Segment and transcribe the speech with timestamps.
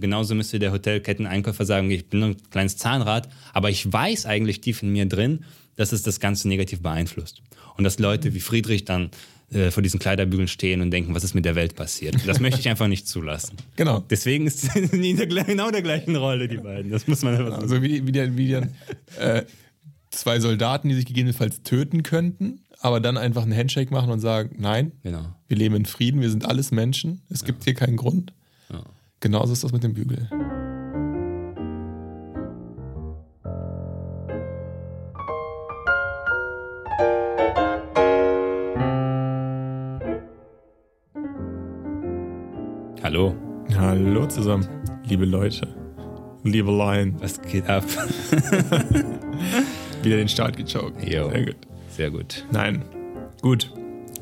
[0.00, 4.60] Genauso müsste der Hotelketteneinkäufer sagen, ich bin nur ein kleines Zahnrad, aber ich weiß eigentlich
[4.60, 5.44] tief in mir drin,
[5.76, 7.42] dass es das Ganze negativ beeinflusst.
[7.76, 9.10] Und dass Leute wie Friedrich dann
[9.52, 12.16] äh, vor diesen Kleiderbügeln stehen und denken, was ist mit der Welt passiert.
[12.26, 13.56] Das möchte ich einfach nicht zulassen.
[13.76, 14.04] Genau.
[14.10, 16.90] Deswegen ist in der, genau der gleichen Rolle, die beiden.
[16.90, 18.68] Das muss man einfach so Also wie, wie, der, wie der,
[19.18, 19.44] äh,
[20.10, 24.56] zwei Soldaten, die sich gegebenenfalls töten könnten, aber dann einfach einen Handshake machen und sagen,
[24.58, 25.26] nein, Genau.
[25.48, 28.32] wir leben in Frieden, wir sind alles Menschen, es gibt hier keinen Grund.
[29.20, 30.26] Genauso ist das mit dem Bügel.
[43.02, 43.34] Hallo,
[43.76, 44.66] Hallo zusammen,
[45.04, 45.68] liebe Leute,
[46.44, 47.84] liebe Lion, was geht ab?
[50.02, 51.06] wieder den Start gechoked.
[51.06, 51.28] Jo.
[51.28, 51.56] Sehr gut.
[51.90, 52.46] Sehr gut.
[52.52, 52.82] Nein,
[53.42, 53.70] gut.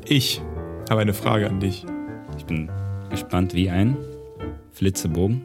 [0.05, 0.41] Ich
[0.89, 1.85] habe eine Frage an dich.
[2.37, 2.69] Ich bin
[3.09, 3.95] gespannt wie ein
[4.71, 5.41] Flitzebogen.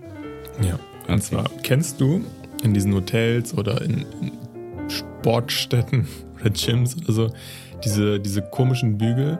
[0.62, 0.78] Ja.
[1.08, 2.24] Und zwar, kennst du
[2.62, 4.32] in diesen Hotels oder in, in
[4.88, 6.06] Sportstätten
[6.40, 7.30] oder Gyms oder so
[7.84, 9.38] diese, diese komischen Bügel,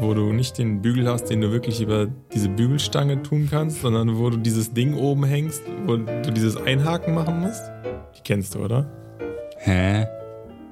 [0.00, 4.18] wo du nicht den Bügel hast, den du wirklich über diese Bügelstange tun kannst, sondern
[4.18, 7.62] wo du dieses Ding oben hängst, wo du dieses Einhaken machen musst?
[8.16, 8.86] Die kennst du, oder?
[9.58, 10.06] Hä?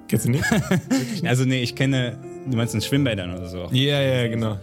[0.09, 0.45] Kennst du nicht?
[1.25, 2.17] Also nee, ich kenne,
[2.49, 3.69] du meinst in Schwimmbädern oder so.
[3.73, 4.59] Ja, ja, genau.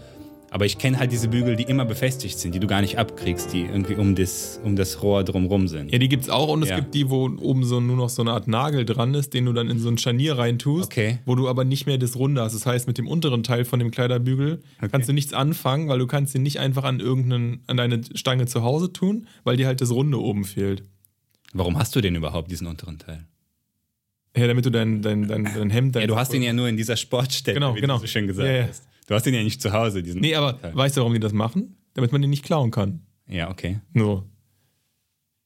[0.53, 3.51] Aber ich kenne halt diese Bügel, die immer befestigt sind, die du gar nicht abkriegst,
[3.53, 5.91] die irgendwie um das, um das Rohr drumrum sind.
[5.91, 6.75] Ja, die gibt's auch und es Ja.
[6.75, 9.53] gibt die, wo oben so nur noch so eine Art Nagel dran ist, den du
[9.53, 11.17] dann in so ein Scharnier reintust, Okay.
[11.25, 12.53] wo du aber nicht mehr das Runde hast.
[12.53, 16.05] Das heißt, mit dem unteren Teil von dem Kleiderbügel kannst du nichts anfangen, weil du
[16.05, 19.81] kannst den nicht einfach an irgendeinen, an deine Stange zu Hause tun, weil dir halt
[19.81, 20.83] das Runde oben fehlt.
[21.53, 23.25] Warum hast du den überhaupt, diesen unteren Teil?
[24.37, 25.95] Ja, damit du dein, dein, dein, dein Hemd...
[25.95, 27.95] Dein Ja, du hast ihn ja nur in dieser Sportstätte, Genau, wie genau.
[27.95, 28.67] du so schön gesagt Ja, ja.
[28.67, 28.83] hast.
[29.07, 30.75] Du hast ihn ja nicht zu Hause, diesen Nee, aber Teil.
[30.75, 31.77] weißt du, warum die das machen?
[31.93, 33.01] Damit man den nicht klauen kann.
[33.27, 33.79] Ja, okay.
[33.93, 34.23] So.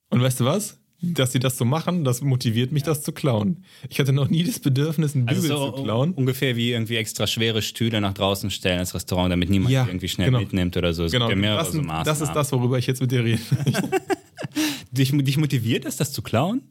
[0.09, 0.79] Und weißt du was?
[0.99, 3.63] Dass sie das so machen, das motiviert mich, das zu klauen.
[3.89, 6.13] Ich hatte noch nie das Bedürfnis, einen Bügel Also so zu klauen.
[6.13, 10.07] ungefähr wie irgendwie extra schwere Stühle nach draußen stellen als Restaurant, damit niemand Ja, irgendwie
[10.07, 10.39] schnell genau.
[10.39, 11.03] mitnimmt oder so.
[11.03, 12.05] Es Genau, gibt ja mehrere das, so Maßnahmen.
[12.05, 13.41] das ist das, worüber ich jetzt mit dir rede.
[14.91, 16.61] Dich, dich motiviert es, das zu klauen?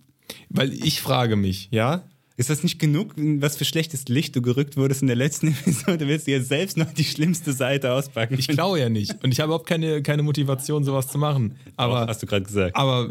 [0.48, 2.02] Weil ich frage mich, ja,
[2.38, 5.48] Ist das nicht genug, in was für schlechtes Licht du gerückt wurdest in der letzten
[5.64, 6.06] Episode?
[6.06, 8.36] Willst du jetzt selbst noch die schlimmste Seite auspacken?
[8.38, 9.24] ich klaue ja nicht.
[9.24, 11.56] Und ich habe überhaupt keine, keine Motivation, sowas zu machen.
[11.76, 12.76] Aber, hast du gerade gesagt.
[12.76, 13.10] aber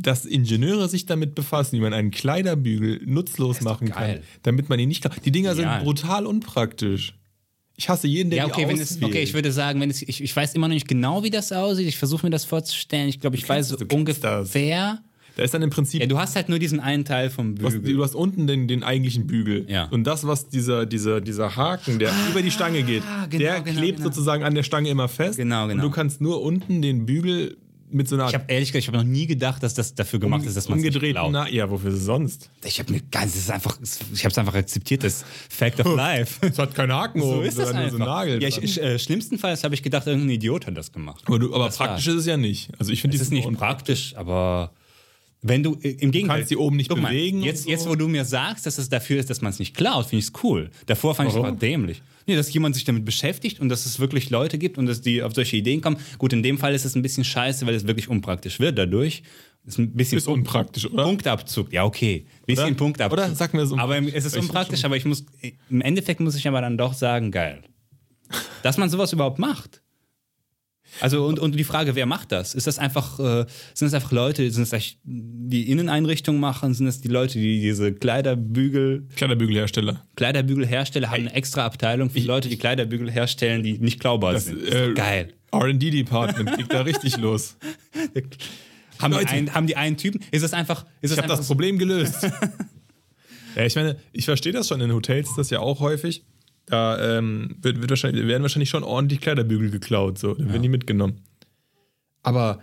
[0.00, 4.88] dass Ingenieure sich damit befassen, wie man einen Kleiderbügel nutzlos machen kann, damit man ihn
[4.88, 5.16] nicht klaut.
[5.24, 5.76] Die Dinger Genial.
[5.78, 7.14] sind brutal unpraktisch.
[7.76, 9.04] Ich hasse jeden, der Ja, die okay, wenn es, auswählt.
[9.10, 11.52] okay, ich würde sagen, wenn es, ich, ich weiß immer noch nicht genau, wie das
[11.52, 11.88] aussieht.
[11.88, 13.08] Ich versuche mir das vorzustellen.
[13.08, 14.52] Ich glaube, ich weiß so kennst das.
[15.36, 17.66] Da ist dann im Prinzip Ja, du hast halt nur diesen einen Teil vom Du
[17.66, 17.94] hast, Bügel.
[17.94, 19.64] du hast unten den, den eigentlichen Bügel.
[19.68, 19.84] Ja.
[19.86, 23.78] Und das, was dieser, dieser, dieser Haken, der über die Stange geht, genau, der genau,
[23.80, 24.10] klebt genau.
[24.10, 25.38] sozusagen an der Stange immer fest.
[25.38, 25.82] Genau, Und genau.
[25.84, 27.56] du kannst nur unten den Bügel
[27.94, 30.18] mit so einer Ich habe ehrlich gesagt, ich habe noch nie gedacht, dass das dafür
[30.18, 31.32] gemacht ist, dass man es glaubt.
[31.32, 32.50] Na, ja, wofür sonst?
[32.64, 33.78] Ich habe mir ganz, es ist einfach,
[34.12, 36.46] ich habe es einfach akzeptiert, das Fact of Life.
[36.46, 37.82] Es hat keine Haken So ist das einfach.
[37.82, 38.42] nur so Nagel.
[38.42, 41.22] ja, ich, ich, äh, schlimmstenfalls habe ich gedacht, irgendein Idiot hat das gemacht.
[41.26, 42.70] aber du, aber praktisch ist es ja nicht.
[42.78, 44.72] Also ich finde Das ist nicht praktisch, aber
[45.42, 47.70] wenn du äh, im Gegenteil kannst die oben nicht mal, bewegen Jetzt, so.
[47.70, 50.20] jetzt, wo du mir sagst, dass es dafür ist, dass man es nicht klaut, finde
[50.20, 50.70] ich es cool.
[50.86, 52.00] Davor fand ich es aber dämlich.
[52.26, 55.22] Nee, dass jemand sich damit beschäftigt und dass es wirklich Leute gibt und dass die
[55.22, 55.96] auf solche Ideen kommen.
[56.18, 59.24] Gut, in dem Fall ist es ein bisschen scheiße, weil es wirklich unpraktisch wird dadurch.
[59.64, 61.04] Ist ein bisschen Ist unpraktisch, oder?
[61.04, 61.72] Punktabzug.
[61.72, 62.26] Ja, okay.
[62.46, 62.74] Bisschen Oder?
[62.74, 63.12] Punktabzug.
[63.18, 63.34] Oder?
[63.34, 65.24] Sag mir das Aber es ist unpraktisch, aber ich muss,
[65.70, 67.62] im Endeffekt muss ich aber dann doch sagen, geil.
[68.62, 69.81] Dass man sowas überhaupt macht.
[71.00, 72.54] Also und, und die Frage, wer macht das?
[72.54, 76.74] Ist das einfach, äh, sind das einfach Leute, sind es eigentlich die Inneneinrichtung machen?
[76.74, 80.04] Sind es die Leute, die diese Kleiderbügel, Kleiderbügelhersteller.
[80.16, 84.60] Kleiderbügelhersteller haben eine extra Abteilung für Leute, die Kleiderbügel herstellen, die nicht klaubar sind.
[84.62, 85.34] Das ist äh, geil.
[85.54, 87.56] RD-Department geht da richtig los.
[88.98, 89.30] Haben die, Leute.
[89.30, 90.20] einen, haben die einen Typen?
[90.30, 92.22] Ist das einfach, ist das Ich habe das Problem gelöst.
[93.56, 94.80] ja, ich meine, ich verstehe das schon.
[94.80, 96.24] In Hotels ist das ja auch häufig.
[96.66, 100.18] Da ähm, wird, wird wahrscheinlich, werden wahrscheinlich schon ordentlich Kleiderbügel geklaut.
[100.18, 100.34] So.
[100.34, 101.20] Dann werden die mitgenommen.
[102.22, 102.60] Aber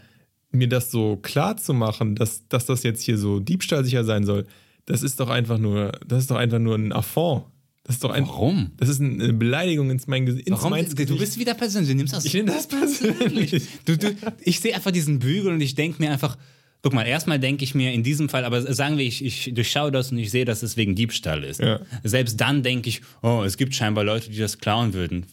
[0.52, 4.46] mir das so klar zu machen, dass, dass das jetzt hier so diebstahlsicher sein soll,
[4.86, 7.46] das ist doch einfach nur, das ist doch einfach nur ein Affront.
[7.84, 8.72] Das ist doch ein, Warum?
[8.78, 10.50] Das ist eine Beleidigung ins mein Gesicht.
[10.52, 10.74] Warum?
[10.74, 13.68] Du bist wieder persönlich, du nimmst das ich nehme das persönlich.
[13.86, 16.38] Du, du, ich sehe einfach diesen Bügel und ich denke mir einfach,
[16.82, 19.92] guck mal, erstmal denke ich mir in diesem Fall, aber sagen wir, ich, ich durchschaue
[19.92, 21.60] das und ich sehe, dass es wegen Diebstahl ist.
[21.60, 21.80] Ja.
[22.04, 25.26] Selbst dann denke ich, oh, es gibt scheinbar Leute, die das klauen würden.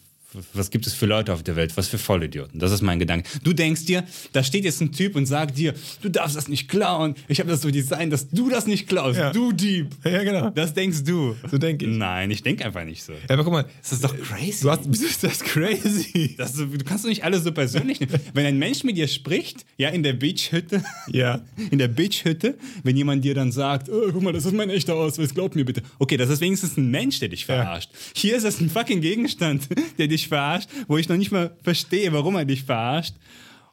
[0.53, 1.75] Was gibt es für Leute auf der Welt?
[1.77, 2.59] Was für Vollidioten?
[2.59, 3.29] Das ist mein Gedanke.
[3.43, 4.03] Du denkst dir,
[4.33, 7.15] da steht jetzt ein Typ und sagt dir, du darfst das nicht klauen.
[7.29, 9.17] Ich habe das so designt, dass du das nicht klaust.
[9.17, 9.31] Ja.
[9.31, 9.87] Du Dieb.
[10.03, 10.49] Ja, genau.
[10.49, 11.35] Das denkst du.
[11.49, 11.95] So denke ich.
[11.97, 13.13] Nein, ich denke einfach nicht so.
[13.13, 14.63] Ja, aber guck mal, Das ist doch crazy.
[14.63, 16.35] du hast, wieso ist das crazy?
[16.37, 18.13] Das, du kannst doch nicht alles so persönlich nehmen.
[18.33, 21.41] Wenn ein Mensch mit dir spricht, ja, in der Beachhütte, Ja.
[21.71, 24.95] in der Beachhütte, wenn jemand dir dann sagt, oh, guck mal, das ist mein echter
[24.95, 25.81] Ausweis, glaub mir bitte.
[25.99, 27.89] Okay, das ist wenigstens ein Mensch, der dich verarscht.
[28.13, 32.11] Hier ist das ein fucking Gegenstand, der dich verarscht, wo ich noch nicht mal verstehe,
[32.11, 33.13] warum er dich verarscht.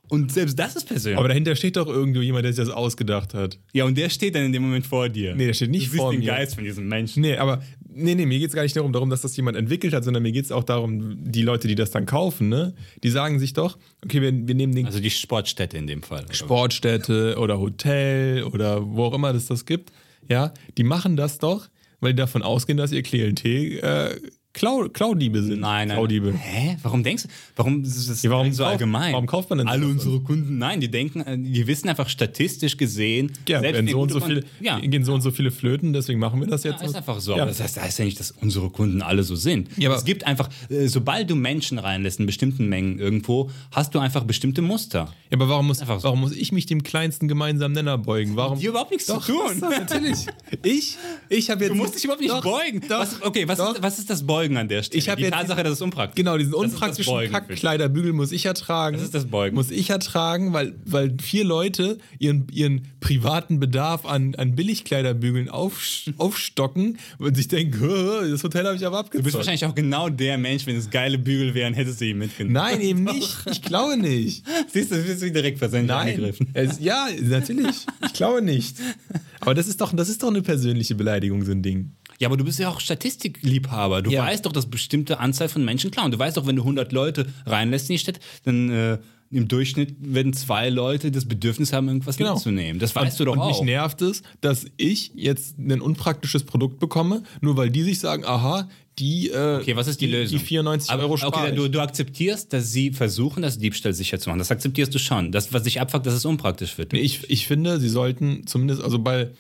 [0.09, 1.19] Und selbst das ist persönlich.
[1.19, 3.59] Aber dahinter steht doch irgendwo jemand, der sich das ausgedacht hat.
[3.73, 5.35] ja, und der steht dann in dem Moment vor dir.
[5.35, 6.27] Nee, der steht nicht du siehst vor den mir.
[6.27, 7.23] Geist von diesem Menschen.
[7.23, 9.95] Nee, aber nee, nee, mir geht es gar nicht darum, darum, dass das jemand entwickelt
[9.95, 13.09] hat, sondern mir geht es auch darum, die Leute, die das dann kaufen, ne, die
[13.09, 16.25] sagen sich doch, okay, wir, wir nehmen den Also die Sportstätte in dem Fall.
[16.25, 16.35] oder?
[16.35, 19.91] Sportstätte oder Hotel oder wo auch immer das das gibt,
[20.29, 21.69] ja, die machen das doch,
[22.01, 24.17] weil die davon ausgehen, dass ihr Klientel äh,
[24.55, 25.59] Klau, Klaudiebe sind.
[25.61, 25.97] Nein, nein.
[25.97, 26.33] Klaudiebe.
[26.33, 26.77] Hä?
[26.83, 27.29] Warum denkst du?
[27.57, 29.13] Warum ist das Ja, warum so kauft- allgemein?
[29.13, 30.59] warum kauft man denn Alle unsere Kunden?
[30.59, 33.33] Nein, die denken, äh, die wissen einfach statistisch gesehen.
[33.49, 36.21] Ja, wenn die so und so viele, ja, gehen so und so viele Flöten, deswegen
[36.21, 36.81] machen wir das jetzt.
[36.83, 37.37] Ja, ist einfach so.
[37.37, 37.47] Ja.
[37.47, 39.69] Das heißt, das heißt ja nicht, dass unsere Kunden alle so sind.
[39.77, 43.93] Ja, aber- es gibt einfach, äh, sobald du Menschen reinlässt in bestimmten Mengen irgendwo, hast
[43.95, 45.13] du einfach bestimmte Muster.
[45.31, 45.87] Ja, aber warum muss, so.
[45.89, 48.37] warum muss ich mich dem kleinsten gemeinsamen Nenner beugen?
[48.37, 48.61] Warum?
[48.61, 49.61] Dir überhaupt nichts Doch, zu tun.
[49.61, 50.27] doch, natürlich.
[50.63, 50.97] Ich,
[51.29, 51.73] ich habe jetzt.
[51.73, 52.81] Du musst dich überhaupt nicht Doch, beugen.
[52.89, 53.75] Doch, was, okay, was doch.
[53.75, 54.99] ist, was ist das Beugen an der Stelle?
[54.99, 57.33] Ich Die Tatsache, dass es unpraktisch Genau, diesen ist unpraktischen Beugen.
[57.33, 58.97] Kackkleiderbügel muss ich ertragen.
[58.97, 59.57] Das ist das Beugen.
[59.57, 65.81] Muss ich ertragen, weil, weil vier Leute ihren, ihren privaten Bedarf an, an Billigkleiderbügeln auf,
[66.19, 70.09] aufstocken und sich denken, "Hö, das Hotel habe ich aber Du bist wahrscheinlich auch genau
[70.09, 72.55] der Mensch, wenn es geile Bügel wären, hättest du ihn mitgenommen.
[72.55, 73.37] Nein, eben nicht.
[73.51, 74.45] Ich glaube nicht.
[74.73, 76.09] Siehst du, bist du direkt versehentlich Nein.
[76.09, 76.49] angegriffen.
[76.55, 77.87] Es, ja, natürlich.
[78.05, 78.77] Ich glaube nicht.
[79.41, 81.93] Aber das ist doch, das ist doch eine persönliche Beleidigung, so ein Ding.
[82.21, 84.03] Ja, aber du bist ja auch Statistikliebhaber.
[84.03, 84.23] Du Ja.
[84.25, 86.11] weißt doch, dass bestimmte Anzahl von Menschen klauen.
[86.11, 88.99] Du weißt doch, wenn du 100 Leute reinlässt in die Stadt, dann äh,
[89.31, 92.35] im Durchschnitt werden zwei Leute das Bedürfnis haben, irgendwas Genau.
[92.35, 92.79] mitzunehmen.
[92.79, 93.49] Das weißt du doch und auch.
[93.49, 98.25] mich nervt es, dass ich jetzt ein unpraktisches Produkt bekomme, nur weil die sich sagen,
[98.25, 98.69] aha,
[99.01, 100.39] die, äh, Okay, was ist die, Lösung?
[100.39, 104.21] Die 94 Aber, Euro spare Okay, du, du akzeptierst, dass sie versuchen, das Diebstahl sicher
[104.21, 104.39] zu machen.
[104.39, 105.33] Das akzeptierst du schon.
[105.33, 106.93] Das, was dich abfuckt, dass es unpraktisch wird.
[106.93, 109.31] Nee, Ich, ich finde, sie sollten zumindest, also bei,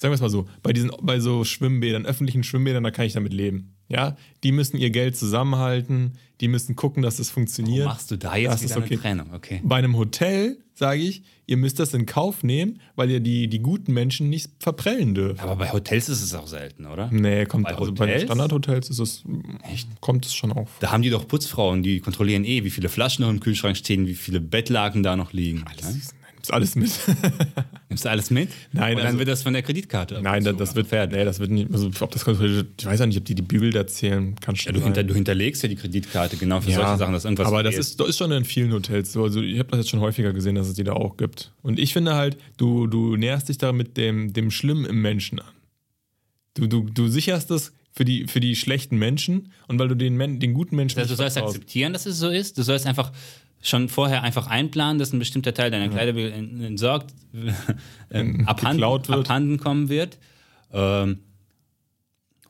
[0.00, 3.12] sagen wir es mal so, bei diesen, bei so Schwimmbädern, öffentlichen Schwimmbädern, da kann ich
[3.12, 3.74] damit leben.
[3.88, 7.84] Ja, die müssen ihr Geld zusammenhalten, die müssen gucken, dass es funktioniert.
[7.84, 8.94] Machst du da jetzt Das ist wieder okay.
[8.94, 9.34] eine Trennung?
[9.34, 9.60] Okay.
[9.62, 13.58] Bei einem Hotel sage ich, ihr müsst das in Kauf nehmen, weil ihr die, die
[13.58, 15.42] guten Menschen nicht verprellen dürft.
[15.42, 17.10] Aber bei Hotels ist es auch selten, oder?
[17.12, 18.20] Nee, kommt Bei also bei?
[18.20, 19.24] Standardhotels ist es,
[19.70, 20.70] echt, kommt es schon auf.
[20.80, 24.06] Da haben die doch Putzfrauen, die kontrollieren eh, wie viele Flaschen noch im Kühlschrank stehen,
[24.06, 25.64] wie viele Bettlaken da noch liegen.
[25.82, 25.88] Ja?
[26.42, 26.90] Ist alles mit.
[27.88, 28.48] Nimmst du alles mit?
[28.72, 30.20] Nein, Und dann also- wird das von der Kreditkarte.
[30.22, 31.12] Nein, das, das wird Pferd.
[31.12, 31.72] Nee, das wird nicht.
[31.72, 34.36] Also, ob das ich weiß ja nicht, ob die die Bügel da zählen.
[34.36, 37.24] Kann schon Ja, du, hinter, du hinterlegst ja die Kreditkarte genau für solche Sachen, dass
[37.24, 39.24] irgendwas aber das ist, das ist schon in vielen Hotels so.
[39.24, 41.52] Also ich habe das jetzt schon häufiger gesehen, dass es die da auch gibt.
[41.62, 45.40] Und ich finde halt, du, du näherst dich da mit dem, dem Schlimmen im Menschen
[45.40, 45.52] an.
[46.54, 50.18] Du, du, du sicherst es für die, für die schlechten Menschen und weil du den,
[50.40, 52.56] den guten Menschen Also, du sollst akzeptieren, dass es so ist.
[52.56, 53.12] Du sollst einfach
[53.62, 57.12] schon vorher einfach einplanen, dass ein bestimmter Teil deiner Kleider en- entsorgt,
[58.10, 60.18] ähm, abhanden, abhanden kommen wird.
[60.72, 61.18] Ähm,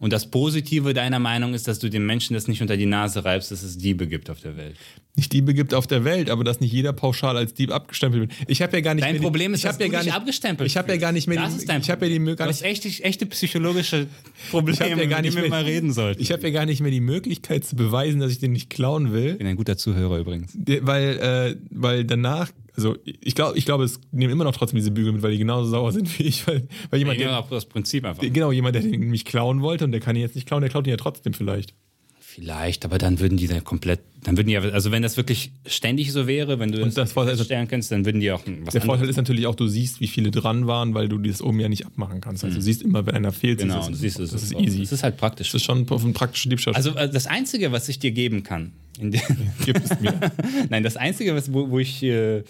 [0.00, 3.24] und das Positive deiner Meinung ist, dass du den Menschen das nicht unter die Nase
[3.24, 4.74] reibst, dass es Diebe gibt auf der Welt.
[5.14, 8.50] nicht Diebe gibt auf der Welt, aber dass nicht jeder pauschal als Dieb abgestempelt wird.
[8.50, 10.02] Ich habe ja gar nicht Dein mehr die- Problem ist, ich dass ja du gar
[10.02, 12.18] nicht, abgestempelt Ich habe ja gar nicht mehr Das die, ist dein ich habe ja
[12.18, 14.06] die hast nicht, echte, echte psychologische
[14.50, 16.22] Probleme, ich ja gar nicht die mehr, mal reden sollten.
[16.22, 19.12] Ich habe ja gar nicht mehr die Möglichkeit zu beweisen, dass ich den nicht klauen
[19.12, 19.34] will.
[19.34, 20.56] bin ein guter Zuhörer übrigens.
[20.80, 22.50] Weil, äh, weil danach,
[22.80, 25.38] also ich glaube, ich glaube, es nehmen immer noch trotzdem diese Bügel mit, weil die
[25.38, 28.22] genauso sauer sind wie ich, weil, weil jemand, Ich nehme der, das Prinzip einfach.
[28.22, 30.70] genau, jemand, der den mich klauen wollte und der kann ihn jetzt nicht klauen, der
[30.70, 31.74] klaut ihn ja trotzdem vielleicht.
[32.22, 35.50] Vielleicht, aber dann würden die dann komplett, dann würden die ja, also wenn das wirklich
[35.66, 38.72] ständig so wäre, wenn du Und das ist- feststellen könntest, dann würden die auch was
[38.72, 41.58] Der Vorteil ist natürlich auch, du siehst, wie viele dran waren, weil du das oben
[41.58, 42.44] ja nicht abmachen kannst.
[42.44, 44.30] Also du siehst immer, wenn einer fehlt, Genau, siehst du siehst es.
[44.30, 44.78] das ist easy.
[44.82, 45.48] Das ist halt praktisch.
[45.48, 46.74] Das ist schon auf ein praktischer Diebstahl.
[46.74, 50.14] Also äh, das Einzige, was ich dir geben kann, gibt es mir,
[50.70, 52.44] nein, das Einzige, was, wo, wo ich äh,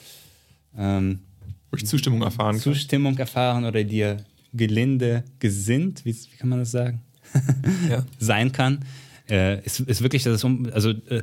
[0.76, 1.20] ähm,
[1.76, 2.60] ich Zustimmung erfahren kann.
[2.60, 7.02] Zustimmung erfahren oder dir gelinde gesinnt, wie, wie kann man das sagen,
[7.88, 8.04] Ja.
[8.18, 8.84] sein kann,
[9.28, 11.22] äh, ist, ist wirklich, dass es um, also äh,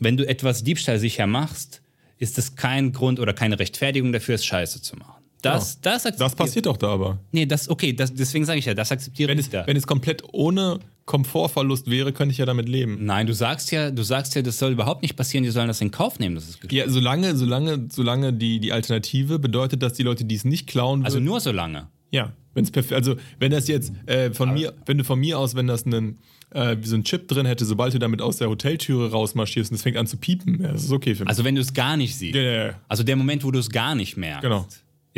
[0.00, 1.82] wenn du etwas diebstahlsicher machst,
[2.18, 5.17] ist das kein Grund oder keine Rechtfertigung dafür, es scheiße zu machen.
[5.42, 7.18] Das, das, Das akzeptiere- passiert doch da aber.
[7.32, 9.66] Nee, das, okay, das, deswegen sage ich ja, das akzeptiere Wenn ich es, da.
[9.66, 12.98] wenn es komplett ohne Komfortverlust wäre, könnte ich ja damit leben.
[13.04, 15.80] Nein, du sagst ja, du sagst ja, das soll überhaupt nicht passieren, die sollen das
[15.80, 19.94] in Kauf nehmen, dass es geklaut Ja, solange, solange, solange die, die Alternative bedeutet, dass
[19.94, 21.88] die Leute, die es nicht klauen Also nur so lange.
[22.10, 25.66] Ja, wenn's also wenn das jetzt äh, von mir, wenn du von mir aus, wenn
[25.66, 26.18] das einen,
[26.50, 29.82] äh, so ein Chip drin hätte, sobald du damit aus der Hoteltüre rausmarschierst und es
[29.82, 31.28] fängt an zu piepen, ja, das ist okay für mich.
[31.30, 32.34] Also wenn du es gar nicht siehst.
[32.34, 32.80] Ja, ja, ja.
[32.88, 34.42] Also der Moment, wo du es gar nicht merkst.
[34.42, 34.66] Genau.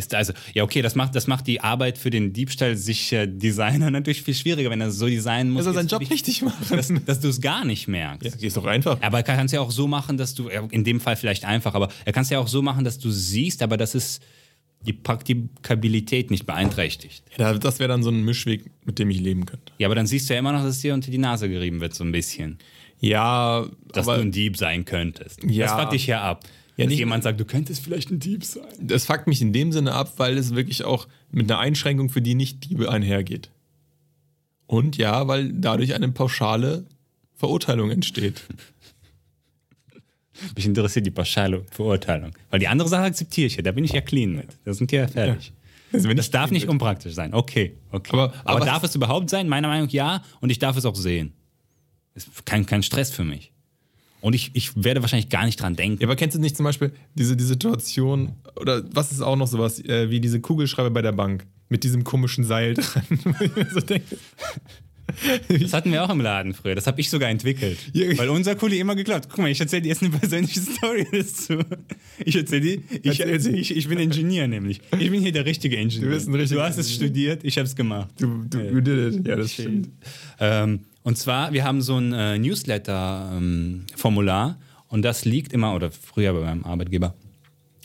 [0.01, 4.23] Ist also, ja, okay, das macht, das macht die Arbeit für den Diebstahlsicher Designer natürlich
[4.23, 5.61] viel schwieriger, wenn er so designen muss.
[5.61, 6.77] er soll seinen Job richtig machen.
[6.77, 8.41] Dass, dass du es gar nicht merkst.
[8.41, 9.01] ja, ist doch einfach.
[9.03, 11.75] Aber er kann es ja auch so machen, dass du, in dem Fall vielleicht einfach,
[11.75, 14.21] aber er kann es ja auch so machen, dass du siehst, aber dass es
[14.87, 17.23] die Praktikabilität nicht beeinträchtigt.
[17.37, 19.73] Ja, das wäre dann so ein Mischweg, mit dem ich leben könnte.
[19.79, 21.81] Ja, aber dann siehst du ja immer noch, dass es dir unter die Nase gerieben
[21.81, 22.59] wird, so ein bisschen.
[23.01, 25.43] Ja, Dass aber du ein Dieb sein könntest.
[25.45, 25.67] Ja.
[25.67, 26.45] Das fuckt dich ja ab.
[26.81, 28.65] Ja, dass nicht- jemand sagt, du könntest vielleicht ein Dieb sein.
[28.81, 32.23] das fuckt mich in dem Sinne ab, weil es wirklich auch mit einer Einschränkung für
[32.23, 33.51] die Nicht-Diebe einhergeht.
[34.67, 36.87] Und ja, weil dadurch eine pauschale
[37.35, 38.43] Verurteilung entsteht.
[40.57, 42.33] Mich interessiert die pauschale Verurteilung.
[42.51, 44.47] Weil die andere Sache akzeptiere ich ja, da bin ich ja clean mit.
[44.65, 45.53] Da sind die ja fertig.
[45.93, 47.35] Also wenn Das darf nicht unpraktisch sein.
[47.35, 48.11] Okay, okay.
[48.13, 49.49] Aber- Aber, aber- darf es überhaupt sein?
[49.49, 50.23] Meiner Meinung nach ja.
[50.41, 51.33] Und ich darf es auch sehen.
[52.15, 53.53] Ist kein, kein Stress für mich.
[54.21, 56.01] Und ich, ich werde wahrscheinlich gar nicht dran denken.
[56.01, 59.47] Ja, aber kennst du nicht zum Beispiel diese die Situation, oder was ist auch noch
[59.47, 63.05] sowas, äh, wie diese Kugelschreiber bei der Bank mit diesem komischen Seil dran?
[63.73, 64.17] So denke,
[65.61, 66.75] Das hatten wir auch im Laden früher.
[66.75, 67.79] Das habe ich sogar entwickelt.
[67.93, 68.17] Ja.
[68.19, 69.29] Weil unser Kuli immer geglaubt.
[69.29, 71.59] Guck mal, ich erzähle dir jetzt eine persönliche Story dazu.
[72.25, 72.83] Ich erzähle die.
[73.03, 74.81] Ich, Erzähl ich, ich bin Ingenieur nämlich.
[74.99, 76.11] Ich bin hier der richtige Ingenieur.
[76.11, 78.09] Du bist ein richtiger Du hast es studiert, ich habe es gemacht.
[78.19, 79.27] du, du, you did it.
[79.27, 79.91] Ja, das stimmt.
[80.39, 86.33] Ähm, und zwar, wir haben so ein äh, Newsletter-Formular und das liegt immer, oder früher
[86.33, 87.15] bei meinem Arbeitgeber,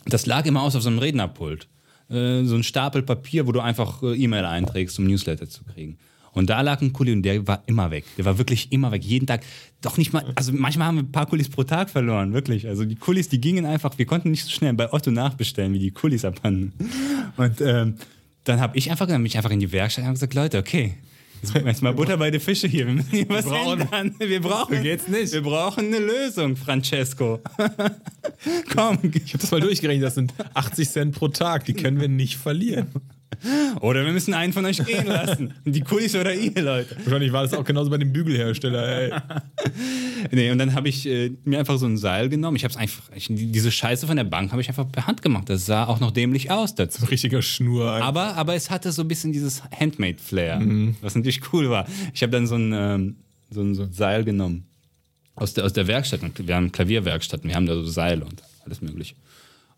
[0.04, 1.68] das lag immer aus auf so einem Rednerpult.
[2.08, 5.98] Äh, so ein Stapel Papier, wo du einfach äh, E-Mail einträgst, um Newsletter zu kriegen.
[6.32, 8.04] Und da lag ein Kuli und der war immer weg.
[8.18, 9.02] Der war wirklich immer weg.
[9.02, 9.42] Jeden Tag.
[9.80, 12.68] Doch nicht mal, also manchmal haben wir ein paar Kulis pro Tag verloren, wirklich.
[12.68, 15.78] Also die Kulis, die gingen einfach, wir konnten nicht so schnell bei Otto nachbestellen, wie
[15.78, 16.74] die Kulis abhanden.
[17.38, 17.94] Und ähm,
[18.44, 20.98] dann habe ich einfach, dann bin ich einfach in die Werkstatt und gesagt, Leute, okay,
[21.42, 22.86] jetzt mal Butter bei den Fische hier.
[22.86, 24.14] Wir müssen hier was brauchen- ändern.
[24.18, 25.32] Wir brauchen, geht's nicht.
[25.32, 27.40] Wir brauchen eine Lösung, Francesco.
[28.74, 28.98] Komm.
[29.12, 32.36] Ich habe das mal durchgerechnet, das sind 80 Cent pro Tag, die können wir nicht
[32.36, 32.88] verlieren.
[33.80, 35.52] Oder wir müssen einen von euch gehen lassen.
[35.64, 36.96] Die Kulis oder ihr, Leute.
[37.04, 38.88] Wahrscheinlich war das auch genauso bei dem Bügelhersteller.
[38.88, 39.12] Ey.
[40.32, 42.56] Nee, und dann habe ich äh, mir einfach so ein Seil genommen.
[42.56, 45.22] Ich habe es einfach, ich, diese Scheiße von der Bank habe ich einfach per Hand
[45.22, 45.48] gemacht.
[45.48, 47.04] Das sah auch noch dämlich aus dazu.
[47.04, 47.92] Richtiger Schnur.
[48.02, 50.60] Aber, aber es hatte so ein bisschen dieses Handmade-Flair,
[51.00, 51.86] was natürlich cool war.
[52.12, 53.16] Ich habe dann so ein, ähm,
[53.50, 54.66] so, ein, so ein Seil genommen
[55.36, 56.20] aus der, aus der Werkstatt.
[56.38, 59.14] Wir haben Klavierwerkstatt wir haben da so Seile und alles Mögliche.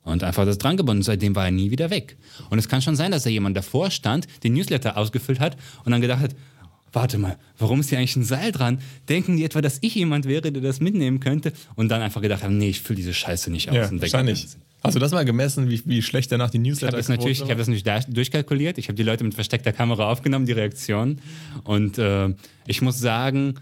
[0.09, 1.03] Und einfach das dran gebunden.
[1.03, 2.17] Seitdem war er nie wieder weg.
[2.51, 5.93] Und es kann schon sein, dass da jemand davor stand, den Newsletter ausgefüllt hat und
[5.93, 6.35] dann gedacht hat,
[6.93, 8.79] warte mal, warum ist hier eigentlich ein Seil dran?
[9.09, 11.53] Denken die etwa, dass ich jemand wäre, der das mitnehmen könnte?
[11.77, 13.77] Und dann einfach gedacht haben, nee, ich fülle diese Scheiße nicht aus.
[13.77, 14.49] ja, wahrscheinlich.
[14.83, 17.51] Hast du das mal gemessen, wie, wie schlecht danach die Ich Newsletter das natürlich, ich
[17.51, 18.79] habe das nicht da- durchkalkuliert.
[18.79, 21.21] Ich habe die Leute mit versteckter Kamera aufgenommen, die Reaktionen.
[21.65, 22.33] Und äh,
[22.67, 23.57] ich muss sagen,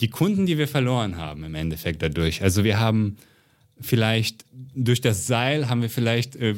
[0.00, 2.42] die Kunden, die wir verloren haben im Endeffekt dadurch.
[2.42, 3.18] Also wir haben
[3.82, 6.54] vielleicht durch das Seil haben wir vielleicht äh,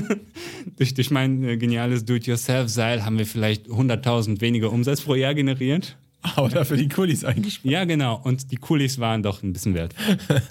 [0.76, 5.96] durch, durch mein äh, geniales Do-it-yourself-Seil haben wir vielleicht 100.000 weniger Umsatz pro Jahr generiert.
[6.36, 7.72] aber dafür die Kulis eingespielt.
[7.72, 8.20] Ja, genau.
[8.22, 9.94] Und die Kulis waren doch ein bisschen wert.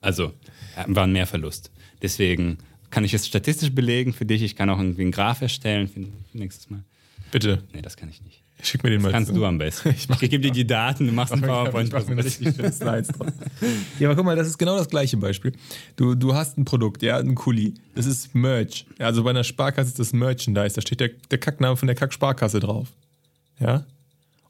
[0.00, 0.34] Also,
[0.76, 1.70] ja, waren mehr Verlust.
[2.02, 2.58] Deswegen
[2.90, 4.42] kann ich es statistisch belegen für dich.
[4.42, 6.84] Ich kann auch irgendwie einen Graph erstellen für nächstes Mal.
[7.32, 8.43] Bitte, Nee, das kann ich nicht.
[8.62, 9.34] Schick mir den mal Kannst zu.
[9.36, 9.90] du am besten.
[9.96, 11.92] Ich Ich gebe dir die Daten, du machst einen Ich PowerPoint.
[11.92, 13.32] mach mir richtig schöne Slides drauf.
[13.98, 15.52] Ja, aber guck mal, das ist genau das gleiche Beispiel.
[15.96, 17.74] Du, du hast ein Produkt, ja, ein Kuli.
[17.94, 18.86] Das ist Merch.
[18.98, 20.74] Ja, also bei einer Sparkasse ist das Merchandise.
[20.74, 22.88] Da steht der, der Kackname von der Kack-Sparkasse drauf.
[23.60, 23.84] Ja?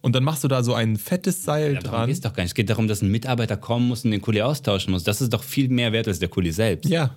[0.01, 2.07] Und dann machst du da so ein fettes Seil Ja, dran.
[2.07, 2.51] geht es doch gar nicht.
[2.51, 5.03] Es geht darum, dass ein Mitarbeiter kommen muss und den Kuli austauschen muss.
[5.03, 6.89] Das ist doch viel mehr wert als der Kuli selbst.
[6.91, 7.17] Ja.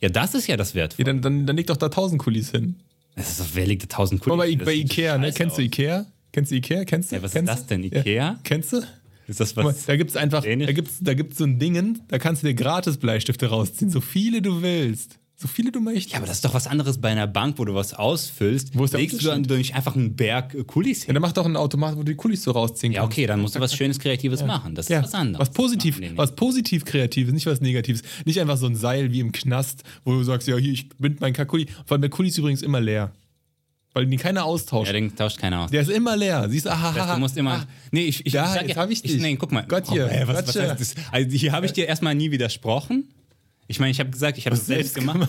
[0.00, 1.04] Ja, das ist ja das ja Wertvolle.
[1.04, 2.76] dann, dann, dann leg doch da 1000 Kulis hin.
[3.14, 4.30] Das ist doch, wer legt da 1000 Kuli?
[4.30, 5.30] Guck mal, bei, Das bei Ikea, ne?
[5.32, 5.62] Kennst du.
[5.62, 6.06] Ikea?
[6.32, 6.84] Kennst du Ikea?
[6.84, 7.16] Kennst du?
[7.16, 7.68] Ja, was ist Kennst das du?
[7.68, 7.84] denn?
[7.84, 8.02] Ikea?
[8.12, 8.38] Ja.
[8.44, 8.82] Kennst du?
[9.28, 9.86] Ist das was?
[9.86, 10.66] da gibt es einfach, Dänisch?
[10.66, 14.00] da gibt's, da gibt's so ein Dingen, da kannst du dir gratis Bleistifte rausziehen, so
[14.00, 15.18] viele du willst.
[15.36, 16.10] So viele du möchtest.
[16.12, 18.78] Ja, aber das ist doch was anderes bei einer Bank, wo du was ausfüllst.
[18.78, 21.14] Wo ist der Legst du dann nicht einfach einen Berg äh, Kulis Ja, hin?
[21.14, 23.14] dann mach doch einen Automat, wo du die Kulis so rausziehen Ja, kannst.
[23.16, 24.76] okay, dann musst du was Schönes, Kreatives machen.
[24.76, 25.40] Das ist Ja, was anderes.
[25.48, 28.02] was positiv, was positiv Kreatives, nicht was Negatives.
[28.24, 31.20] Nicht einfach so ein Seil wie im Knast, wo du sagst, ja, hier, ich bind
[31.20, 31.66] mein Kakuli.
[31.86, 33.12] Vor allem der Kuli ist übrigens immer leer.
[33.94, 34.86] Weil die keiner austauscht.
[34.88, 35.70] Ja, den tauscht keiner aus.
[35.70, 36.48] der ist immer leer.
[36.48, 37.52] Siehst du, aha, Das heißt, du musst immer.
[37.52, 39.20] ah, nee, ich, ich, Da, ich jetzt ja, hab ich dich.
[39.20, 39.66] Nee, guck mal.
[39.68, 40.94] Gott hier, ey, was, was heißt das?
[41.10, 43.08] Also hier habe ich dir erstmal nie widersprochen.
[43.68, 45.28] Ich meine, ich habe gesagt, ich habe es selbst gemacht.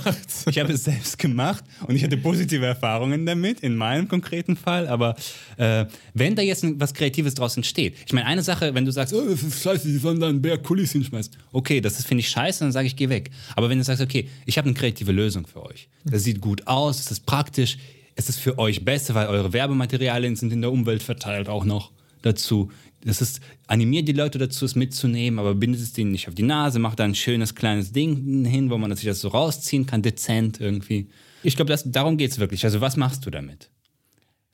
[0.49, 4.87] Ich habe es selbst gemacht und ich hatte positive Erfahrungen damit, in meinem konkreten Fall.
[4.87, 5.15] Aber
[5.57, 9.13] äh, wenn da jetzt was Kreatives draus entsteht, ich meine, eine Sache, wenn du sagst,
[9.13, 11.33] oh, das ist scheiße, die sollen da einen Berg Kulis hinschmeißen.
[11.51, 13.29] Okay, das finde ich, scheiße, dann sage ich, geh weg.
[13.55, 15.87] Aber wenn du sagst, okay, ich habe eine kreative Lösung für euch.
[16.03, 17.77] Das sieht gut aus, das ist praktisch.
[18.15, 21.91] Es ist für euch besser, weil eure Werbematerialien sind in der Umwelt verteilt auch noch
[22.21, 22.71] dazu.
[23.05, 26.43] Das ist, animiert die Leute dazu, es mitzunehmen, aber bindet es denen nicht auf die
[26.43, 30.01] Nase, macht da ein schönes kleines Ding hin, wo man sich das so rausziehen kann,
[30.01, 31.09] dezent irgendwie.
[31.43, 32.63] Ich glaube, darum geht es wirklich.
[32.63, 33.69] Also, was machst du damit?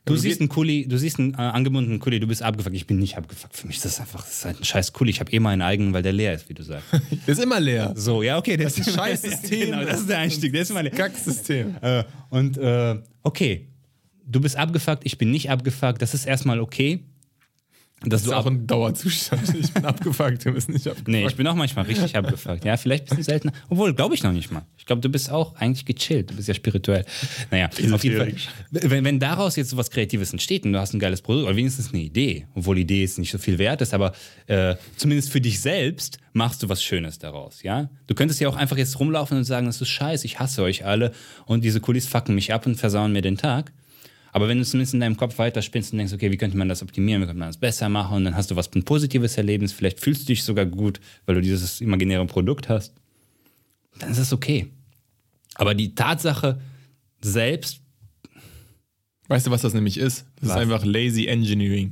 [0.10, 2.76] Du siehst einen Kuli, du siehst einen äh, angebundenen Kuli, du bist abgefuckt.
[2.76, 3.56] Ich bin nicht abgefuckt.
[3.56, 5.12] Für mich ist das einfach, das ist halt ein scheiß Kuli.
[5.12, 6.88] Ich habe eh meinen eigenen, weil der leer ist, wie du sagst.
[7.28, 7.94] der ist immer leer.
[7.96, 8.58] So, ja, okay.
[8.58, 9.72] Das, das ist ein scheiß System.
[9.72, 10.52] genau, das ist der Einstieg.
[10.52, 10.92] Der ist immer leer.
[10.92, 11.76] Kacksystem.
[11.82, 13.68] Äh, und äh, okay,
[14.26, 16.02] du bist abgefuckt, ich bin nicht abgefuckt.
[16.02, 17.04] Das ist erstmal okay.
[18.06, 19.42] Das ist auch ein Dauerzustand.
[19.60, 21.08] Ich bin abgefuckt, du bist nicht abgefuckt.
[21.08, 22.64] Nee, ich bin auch manchmal richtig abgefuckt.
[22.64, 23.54] Ja, vielleicht ein bisschen seltener.
[23.70, 24.62] Obwohl, glaube ich noch nicht mal.
[24.78, 26.32] Ich glaube, du bist auch eigentlich gechillt.
[26.32, 27.06] Du bist ja spirituell.
[27.52, 28.34] Naja, auf jeden Fall.
[28.72, 31.56] Wenn, wenn daraus jetzt so was Kreatives entsteht und du hast ein geiles Produkt oder
[31.56, 34.14] wenigstens eine Idee, obwohl die Idee jetzt nicht so viel wert ist, aber
[34.48, 37.90] äh, zumindest für dich selbst machst du was Schönes daraus, ja?
[38.08, 40.86] Du könntest ja auch einfach jetzt rumlaufen und sagen, das ist scheiße, ich hasse euch
[40.86, 41.12] alle
[41.46, 43.74] und diese Kulis fucken mich ab und versauen mir den Tag.
[44.40, 46.82] Aber wenn du zumindest in deinem Kopf weiterspinnst und denkst, okay, wie könnte man das
[46.82, 49.74] optimieren, wie könnte man das besser machen und dann hast du was ein positives Erlebnis,
[49.74, 52.94] vielleicht fühlst du dich sogar gut, weil du dieses imaginäre Produkt hast,
[54.00, 54.68] dann ist das okay.
[55.56, 56.62] Aber die Tatsache
[57.20, 57.82] selbst.
[59.28, 60.26] Weißt du, was das nämlich ist?
[60.40, 60.56] Das was?
[60.56, 61.92] ist einfach lazy engineering.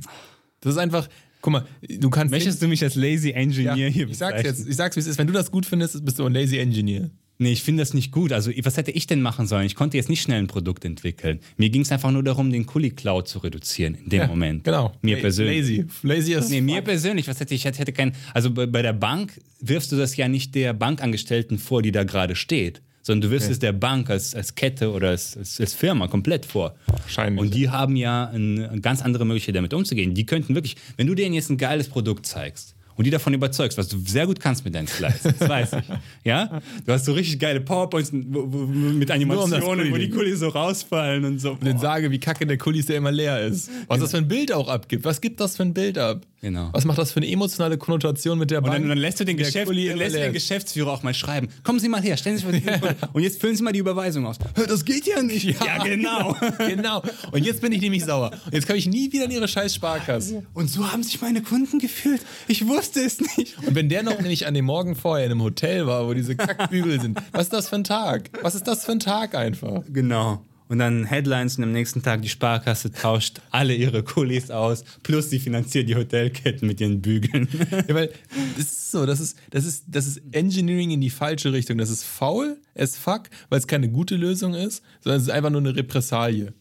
[0.60, 1.06] Das ist einfach,
[1.42, 2.30] guck mal, du kannst.
[2.30, 5.06] Möchtest du mich als lazy engineer ja, hier Ich sag's jetzt, ich sag's wie es
[5.06, 5.18] ist.
[5.18, 7.10] Wenn du das gut findest, bist du ein lazy engineer.
[7.40, 8.32] Nee, ich finde das nicht gut.
[8.32, 9.64] Also, was hätte ich denn machen sollen?
[9.64, 11.38] Ich konnte jetzt nicht schnell ein Produkt entwickeln.
[11.56, 14.64] Mir ging es einfach nur darum, den Kuli Cloud zu reduzieren in dem ja, Moment.
[14.64, 14.92] Genau.
[15.02, 15.58] Mir La persönlich.
[15.58, 15.86] Lazy.
[16.02, 16.50] Lazy ist.
[16.50, 17.28] Nee, mir persönlich.
[17.28, 17.64] Was hätte ich?
[17.64, 18.12] Hätte kein.
[18.34, 22.02] Also, bei, bei der Bank wirfst du das ja nicht der Bankangestellten vor, die da
[22.04, 23.52] gerade steht sondern du wirst okay.
[23.52, 26.74] es der Bank als, als Kette oder als, als, als, Firma komplett vor.
[26.88, 27.40] Wahrscheinlich.
[27.40, 30.12] Und die haben ja eine, eine ganz andere Möglichkeit, damit umzugehen.
[30.12, 33.78] Die könnten wirklich, wenn du denen jetzt ein geiles Produkt zeigst, und die davon überzeugst,
[33.78, 35.22] was du sehr gut kannst mit deinen Slides.
[35.22, 35.84] Das weiß ich.
[36.24, 36.60] Ja?
[36.84, 41.38] Du hast so richtig geile PowerPoints mit Animationen, um wo die Kulis so rausfallen und
[41.38, 41.52] so.
[41.52, 43.68] Und dann sage, wie kacke der Kulis, der immer leer ist.
[43.68, 44.00] Was genau.
[44.00, 45.04] das für ein Bild auch abgibt.
[45.04, 46.26] Was gibt das für ein Bild ab?
[46.40, 46.70] Genau.
[46.72, 48.74] Was macht das für eine emotionale Konnotation mit der Bank?
[48.74, 51.48] Und dann, dann lässt du den, Geschäft, lässt den Geschäftsführer auch mal schreiben.
[51.64, 53.08] Kommen Sie mal her, stellen Sie sich mal ja.
[53.12, 54.38] Und jetzt füllen Sie mal die Überweisung aus.
[54.54, 55.44] Das geht ja nicht.
[55.44, 56.36] Ja, ja genau.
[56.58, 57.02] genau.
[57.32, 58.30] Und jetzt bin ich nämlich sauer.
[58.52, 60.44] Jetzt komme ich nie wieder in Ihre scheiß Sparkasse.
[60.54, 62.20] Und so haben sich meine Kunden gefühlt.
[62.46, 63.58] Ich wusste es nicht.
[63.66, 66.36] Und wenn der noch nämlich an dem Morgen vorher in einem Hotel war, wo diese
[66.36, 68.30] Kackbügel sind, was ist das für ein Tag?
[68.42, 69.82] Was ist das für ein Tag einfach?
[69.88, 70.42] Genau.
[70.68, 75.30] Und dann Headlines und am nächsten Tag die Sparkasse tauscht alle ihre Kulis aus, plus
[75.30, 77.48] sie finanziert die Hotelketten mit ihren Bügeln.
[77.88, 78.10] Ja, weil
[78.56, 81.78] das ist so, das ist, das ist, das ist Engineering in die falsche Richtung.
[81.78, 85.50] Das ist faul as fuck, weil es keine gute Lösung ist, sondern es ist einfach
[85.50, 86.52] nur eine Repressalie.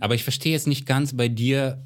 [0.00, 1.84] Aber ich verstehe jetzt nicht ganz bei dir,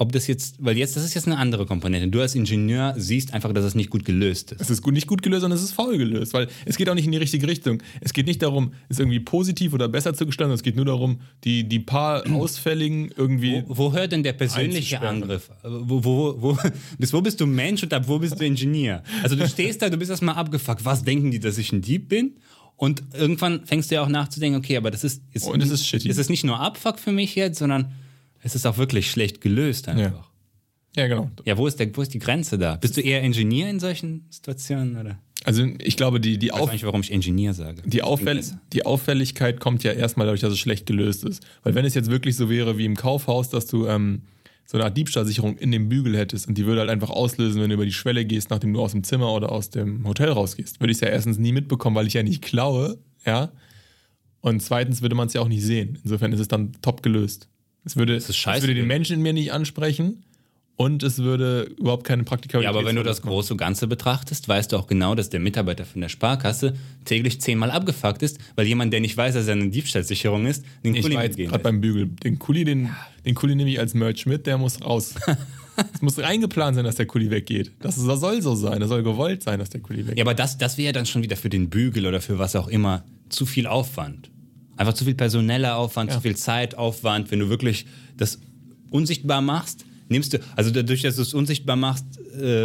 [0.00, 2.06] ob das jetzt, weil jetzt, das ist jetzt eine andere Komponente.
[2.06, 4.60] Du als Ingenieur siehst einfach, dass es nicht gut gelöst ist.
[4.60, 6.94] Es ist gut, nicht gut gelöst, sondern es ist faul gelöst, weil es geht auch
[6.94, 7.82] nicht in die richtige Richtung.
[8.00, 11.20] Es geht nicht darum, es irgendwie positiv oder besser zu gestalten, es geht nur darum,
[11.42, 13.64] die, die paar Ausfälligen irgendwie.
[13.66, 15.50] Wo, wo hört denn der persönliche Angriff?
[15.64, 16.58] Wo, wo, wo,
[16.98, 19.02] bis wo bist du Mensch und ab wo bist du Ingenieur?
[19.24, 20.84] Also du stehst da, du bist erstmal abgefuckt.
[20.84, 22.36] Was denken die, dass ich ein Dieb bin?
[22.76, 25.84] Und irgendwann fängst du ja auch nachzudenken, okay, aber das ist, ist, und es ist
[25.84, 26.06] shitty.
[26.06, 27.92] Das ist nicht nur Abfuck für mich jetzt, sondern
[28.42, 30.30] es ist auch wirklich schlecht gelöst einfach.
[30.96, 31.30] Ja, ja genau.
[31.44, 32.76] Ja, wo ist, der, wo ist die Grenze da?
[32.76, 34.96] Bist du eher Ingenieur in solchen Situationen?
[34.96, 35.18] Oder?
[35.44, 37.82] Also ich glaube, die, die ich nicht, warum ich Ingenieur sage.
[37.84, 41.44] Die, Auffäll die Auffälligkeit kommt ja erstmal dadurch, dass es schlecht gelöst ist.
[41.62, 44.22] Weil wenn es jetzt wirklich so wäre wie im Kaufhaus, dass du ähm,
[44.66, 47.70] so eine Art Diebstahlsicherung in dem Bügel hättest und die würde halt einfach auslösen, wenn
[47.70, 50.80] du über die Schwelle gehst, nachdem du aus dem Zimmer oder aus dem Hotel rausgehst,
[50.80, 53.50] würde ich es ja erstens nie mitbekommen, weil ich ja nicht klaue, ja.
[54.40, 55.98] Und zweitens würde man es ja auch nicht sehen.
[56.02, 57.48] Insofern ist es dann top gelöst.
[57.88, 60.22] Es würde, es würde den Menschen in mir nicht ansprechen
[60.76, 64.70] und es würde überhaupt keine Praktikabilität Ja, aber wenn du das große Ganze betrachtest, weißt
[64.70, 66.74] du auch genau, dass der Mitarbeiter von der Sparkasse
[67.06, 70.94] täglich zehnmal abgefuckt ist, weil jemand, der nicht weiß, dass er eine Diebstahlsicherung ist, den
[70.94, 72.10] ich Kuli war jetzt gerade beim Bügel.
[72.22, 72.90] Den Kuli, den,
[73.24, 75.14] den Kuli nehme ich als Merch mit, der muss raus.
[75.94, 77.72] es muss reingeplant sein, dass der Kuli weggeht.
[77.80, 80.18] Das, das soll so sein, das soll gewollt sein, dass der Kuli weggeht.
[80.18, 82.68] Ja, aber das, das wäre dann schon wieder für den Bügel oder für was auch
[82.68, 84.30] immer zu viel Aufwand.
[84.78, 86.16] Einfach zu viel personeller Aufwand, ja.
[86.16, 87.30] zu viel Zeitaufwand.
[87.32, 87.84] Wenn du wirklich
[88.16, 88.38] das
[88.90, 92.04] unsichtbar machst, nimmst du, also dadurch, dass du es unsichtbar machst,
[92.40, 92.64] äh,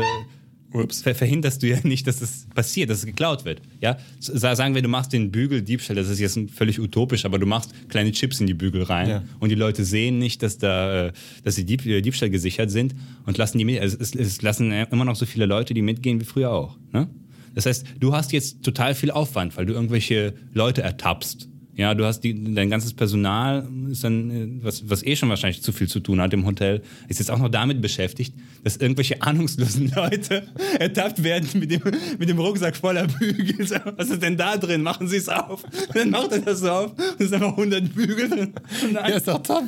[0.92, 3.62] ver verhinderst du ja nicht, dass es passiert, dass es geklaut wird.
[3.82, 3.98] Ja?
[4.20, 8.12] Sagen wir, du machst den Bügeldiebstahl, das ist jetzt völlig utopisch, aber du machst kleine
[8.12, 9.24] Chips in die Bügel rein ja.
[9.40, 12.94] und die Leute sehen nicht, dass da, äh, dass die Dieb Diebstahl gesichert sind
[13.26, 13.82] und lassen die mit.
[13.82, 16.78] Also es, es, lassen immer noch so viele Leute, die mitgehen wie früher auch.
[16.92, 17.10] Ne?
[17.56, 22.06] Das heißt, du hast jetzt total viel Aufwand, weil du irgendwelche Leute ertappst Ja, du
[22.06, 25.88] hast die, dein ganzes Personal, ist dann, äh, was, was eh schon wahrscheinlich zu viel
[25.88, 30.44] zu tun hat im Hotel, ist jetzt auch noch damit beschäftigt, dass irgendwelche ahnungslosen Leute
[30.78, 31.82] ertappt werden mit dem,
[32.20, 33.68] mit dem Rucksack voller Bügel.
[33.98, 34.84] Was ist denn da drin?
[34.84, 35.64] Machen Sie es auf.
[35.64, 38.54] Und dann macht er das so auf und es sind einfach 100 Bügel drin.
[38.94, 39.66] Ja, ist doch top.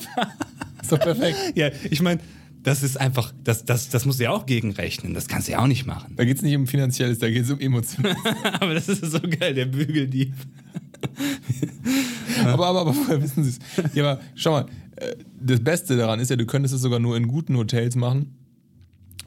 [0.81, 1.37] ist doch perfekt.
[1.55, 2.19] ja, ich meine,
[2.65, 5.13] das ist einfach, das, das, das musst du ja auch gegenrechnen.
[5.13, 6.13] Das kannst du ja auch nicht machen.
[6.15, 8.15] Da geht es nicht um Finanzielles, da geht es um Emotionen.
[8.59, 10.33] Aber das ist so geil, der Bügeldieb.
[12.45, 13.93] aber, aber, aber woher wissen Sie es?
[13.93, 17.17] Ja, aber schau mal, äh, das Beste daran ist ja, du könntest es sogar nur
[17.17, 18.35] in guten Hotels machen,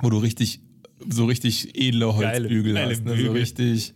[0.01, 0.61] wo du richtig,
[1.09, 3.05] so richtig edle Holzbügel geile hast.
[3.05, 3.17] Ne?
[3.23, 3.95] So richtig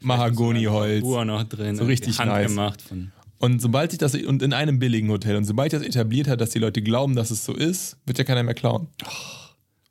[0.00, 1.04] Mahagoniholz.
[1.04, 1.76] Uhr noch drin.
[1.76, 2.28] So richtig nice.
[2.28, 3.12] handgemacht von.
[3.38, 6.50] Und sobald sich das, und in einem billigen Hotel, und sobald das etabliert hat, dass
[6.50, 8.88] die Leute glauben, dass es so ist, wird ja keiner mehr klauen.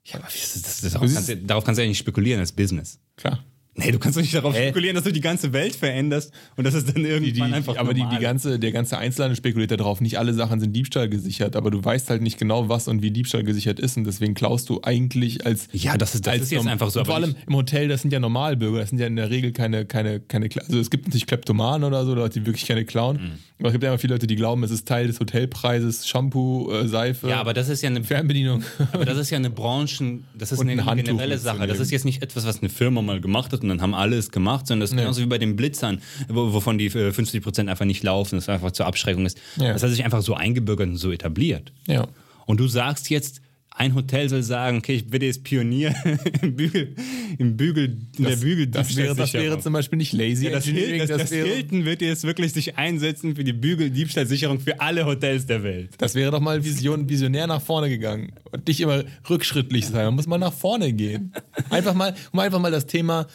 [0.06, 2.40] Ja, aber ist das, das, das darauf, kannst du, darauf kannst du ja nicht spekulieren
[2.40, 3.00] als Business.
[3.16, 3.44] Klar.
[3.80, 6.74] Nee, du kannst doch nicht darauf spekulieren, dass du die ganze Welt veränderst und dass
[6.74, 10.02] es dann Die, irgendwann die, einfach aber die, die ganze, der ganze Einzelhandel spekuliert darauf.
[10.02, 13.12] Nicht alle Sachen sind Diebstahl gesichert, aber du weißt halt nicht genau, was und wie
[13.12, 13.98] Diebstahl gesichert ist.
[13.98, 15.68] Und deswegen klaust du eigentlich als.
[15.72, 17.00] Ja, das ist, das ist jetzt einfach so.
[17.00, 19.52] Und vor allem im Hotel, das sind ja Normalbürger, das sind ja in der Regel
[19.52, 23.18] keine, keine, keine, also es gibt natürlich Kleptomanen oder so, Leute, die wirklich keine klauen.
[23.18, 23.32] Mhm.
[23.60, 26.72] Aber es gibt ja immer viele Leute, die glauben, es ist Teil des Hotelpreises, Shampoo,
[26.72, 28.64] äh, Seife, ja, aber das ist ja eine, Fernbedienung.
[28.94, 31.68] aber das ist ja eine Branchen, das ist Und eine ein Handtuch generelle Sache.
[31.68, 34.18] Das ist jetzt nicht etwas, was eine Firma mal gemacht hat und dann haben alle
[34.18, 35.02] es gemacht, sondern das ist Nee.
[35.02, 38.72] genauso wie bei den Blitzern, wo, wovon die äh, 50% einfach nicht laufen, das einfach
[38.72, 39.38] zur Abschreckung ist.
[39.58, 39.74] Ja.
[39.74, 41.72] Das hat sich einfach so eingebürgert und so etabliert.
[41.88, 42.08] ja.
[42.46, 45.94] Und du sagst jetzt, ein Hotel soll sagen, okay, ich werde jetzt Pionier
[46.42, 46.96] im Bügel,
[47.38, 48.68] im Bügel, in der Bügel.
[48.68, 51.86] Das wäre, das wäre zum Beispiel nicht lazy ja, das, Engineering, Hil- das, das Hilton
[51.86, 55.92] wird jetzt wirklich sich einsetzen für die Bügeldiebstahlsicherung für alle Hotels der Welt.
[56.00, 58.34] Das wäre doch mal Vision, visionär nach vorne gegangen.
[58.52, 60.06] Und nicht immer rückschrittlich sein.
[60.06, 61.32] Man muss mal nach vorne gehen.
[61.70, 63.28] Einfach mal, um einfach mal das Thema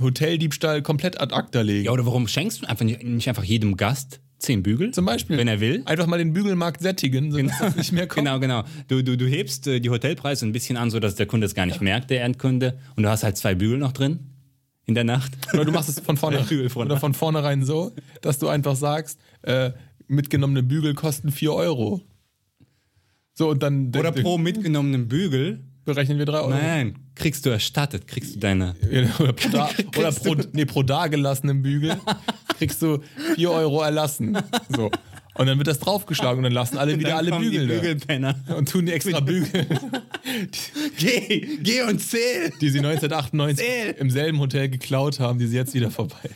[0.00, 1.84] Hoteldiebstahl komplett ad acta legen.
[1.84, 4.92] Ja, oder warum schenkst du einfach nicht, nicht einfach jedem Gast zehn Bügel?
[4.92, 5.36] Zum Beispiel.
[5.36, 5.82] Wenn er will.
[5.84, 8.26] Einfach mal den Bügelmarkt sättigen, sodass das nicht mehr kommt.
[8.26, 8.64] Genau, genau.
[8.88, 11.66] Du, du, du hebst äh, die Hotelpreise ein bisschen an, sodass der Kunde es gar
[11.66, 12.78] nicht merkt, der Endkunde.
[12.96, 14.20] Und du hast halt zwei Bügel noch drin
[14.86, 15.32] in der Nacht.
[15.52, 19.70] Oder du machst es von vorne, oder von vornherein so, dass du einfach sagst, äh,
[20.08, 22.02] mitgenommene Bügel kosten 4 Euro.
[23.34, 26.50] So, und dann Oder pro mitgenommenen Bügel, berechnen wir 3 Euro.
[26.50, 28.74] nein, kriegst du erstattet, kriegst du deine.
[29.18, 31.96] Oder pro, da, oder pro, nee, pro dagelassenen Bügel
[32.58, 32.98] kriegst du
[33.36, 34.36] 4 Euro erlassen.
[34.74, 34.90] So.
[35.34, 37.66] Und dann wird das draufgeschlagen und dann lassen alle wieder alle Bügel.
[37.66, 38.34] Bügelpenner.
[38.56, 39.66] Und tun die extra Bügel,
[40.98, 42.52] Geh, geh und zähl.
[42.60, 43.94] die sie 1998 Zähl.
[43.98, 46.30] im selben Hotel geklaut haben, die sie jetzt wieder vorbei.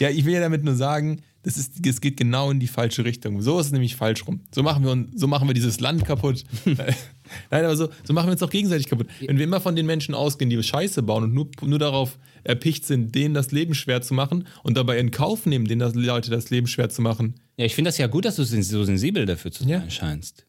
[0.00, 3.04] Ja, ich will ja damit nur sagen, das ist, es geht genau in die falsche
[3.04, 3.40] Richtung.
[3.40, 4.40] So ist es nämlich falsch rum.
[4.54, 6.44] So machen wir, so machen wir dieses Land kaputt.
[6.64, 9.06] Nein, aber so, so machen wir uns doch gegenseitig kaputt.
[9.20, 12.84] Wenn wir immer von den Menschen ausgehen, die Scheiße bauen und nur, nur darauf erpicht
[12.86, 16.30] sind, denen das Leben schwer zu machen und dabei in Kauf nehmen, denen das Leute
[16.30, 19.24] das Leben schwer zu machen, Ja, ich finde das ja gut, dass du so sensibel
[19.26, 19.90] dafür zu sein Ja.
[19.90, 20.44] scheinst.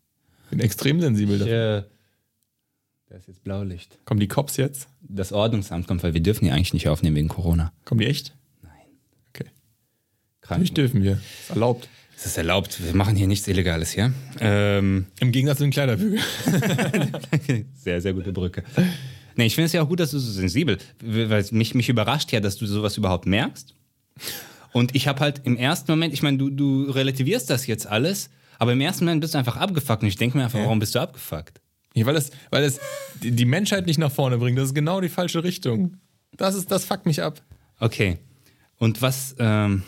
[0.50, 1.40] bin extrem sensibel.
[1.40, 1.78] dafür.
[1.78, 1.84] äh,
[3.10, 3.98] da ist jetzt Blaulicht.
[4.06, 4.88] Kommen die Cops jetzt?
[5.02, 7.74] Das Ordnungsamt kommt, weil wir dürfen die eigentlich nicht aufnehmen wegen Corona.
[7.86, 8.36] Kommen die echt?
[10.50, 10.56] Nein.
[10.56, 10.56] Okay.
[10.56, 10.62] Krank.
[10.62, 11.14] Nicht dürfen wir.
[11.14, 11.88] Ist erlaubt.
[12.16, 12.84] Es ist erlaubt.
[12.84, 14.12] Wir machen hier nichts Illegales, ja?
[14.42, 16.22] Ähm, Im Gegensatz zu den Kleiderbügeln.
[17.76, 18.64] sehr, sehr gute Brücke.
[19.36, 21.88] Nee, ich finde es ja auch gut, dass du so sensibel, weil es mich, mich
[21.88, 23.74] überrascht ja, dass du sowas überhaupt merkst.
[24.74, 28.30] Und ich habe halt im ersten Moment, ich meine, du, du relativierst das jetzt alles,
[28.58, 30.02] aber im ersten Moment bist du einfach abgefuckt.
[30.02, 31.62] Und ich denke mir einfach, warum bist du abgefuckt?
[31.94, 32.80] Ja, weil es, weil es
[33.22, 34.58] die Menschheit nicht nach vorne bringt.
[34.58, 35.96] Das ist genau die falsche Richtung.
[36.36, 37.42] Das, ist, das fuckt mich ab.
[37.80, 38.18] Okay.
[38.78, 39.84] Und was, ähm,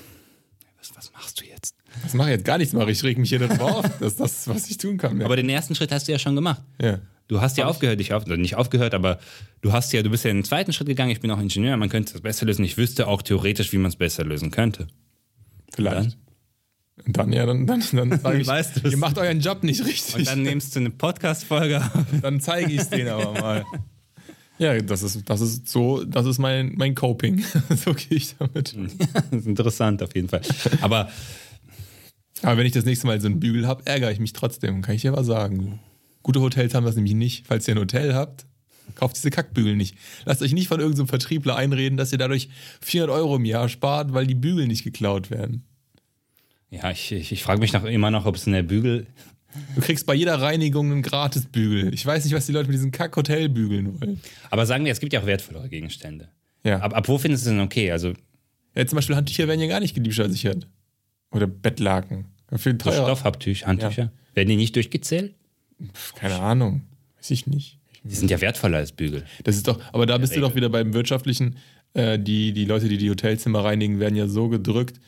[0.81, 1.75] was, was machst du jetzt?
[2.03, 3.85] Das mache ich jetzt gar nichts, mache ich reg mich hier darüber auf.
[3.99, 5.19] Das ist das, was ich tun kann.
[5.19, 5.25] Ja.
[5.25, 6.61] Aber den ersten Schritt hast du ja schon gemacht.
[6.81, 6.99] ja.
[7.27, 9.17] Du hast ja aufgehört, dich auf, nicht aufgehört, aber
[9.61, 11.11] du hast ja, du bist ja in den zweiten Schritt gegangen.
[11.11, 12.65] Ich bin auch Ingenieur, man könnte das besser lösen.
[12.65, 14.87] Ich wüsste auch theoretisch, wie man es besser lösen könnte.
[15.73, 16.17] Vielleicht.
[17.05, 18.91] Und dann, ja, dann, dann, dann sage ich, Weißt es.
[18.91, 20.15] ihr macht euren Job nicht richtig.
[20.15, 21.81] Und dann nimmst du eine Podcast-Folge.
[22.21, 23.65] Dann zeige ich es denen aber mal.
[24.61, 27.43] Ja, das ist, das ist so, das ist mein, mein Coping.
[27.75, 28.75] so gehe ich damit.
[29.31, 30.41] das ist interessant auf jeden Fall.
[30.81, 31.09] Aber
[32.43, 34.95] Aber wenn ich das nächste Mal so einen Bügel habe, ärgere ich mich trotzdem, kann
[34.95, 35.79] ich dir was sagen.
[36.23, 37.47] Gute Hotels haben das nämlich nicht.
[37.47, 38.45] Falls ihr ein Hotel habt,
[38.95, 39.95] kauft diese Kackbügel nicht.
[40.25, 42.49] Lasst euch nicht von irgendeinem Vertriebler einreden, dass ihr dadurch
[42.81, 45.63] 400 Euro im Jahr spart, weil die Bügel nicht geklaut werden.
[46.69, 49.07] ja, ich, ich, ich frage mich noch immer noch, ob es in der Bügel.
[49.75, 51.93] Du kriegst bei jeder Reinigung einen Gratisbügel.
[51.93, 54.21] Ich weiß nicht, was die Leute mit diesen Kack-Hotelbügeln wollen.
[54.49, 56.29] Aber sagen wir, es gibt ja auch wertvollere Gegenstände.
[56.63, 56.79] Ja.
[56.79, 57.91] Ab, ab wo findest du denn okay?
[57.91, 58.13] Also
[58.75, 60.67] ja, zum Beispiel Handtücher werden ja gar nicht gediebstahlsichert.
[61.31, 62.25] Oder Bettlaken.
[62.55, 63.03] Für so teuer.
[63.03, 64.11] Stoffhandtücher, Handtücher.
[64.33, 65.33] Werden die nicht durchgezählt?
[65.93, 66.81] Pff, Keine Ahnung.
[67.17, 67.79] Weiß ich nicht.
[68.03, 69.23] Die sind ja wertvoller als Bügel.
[69.43, 71.57] Das ist doch, aber da bist du doch wieder beim wirtschaftlichen.
[71.93, 74.99] Äh, die, die Leute, die die Hotelzimmer reinigen, werden ja so gedrückt.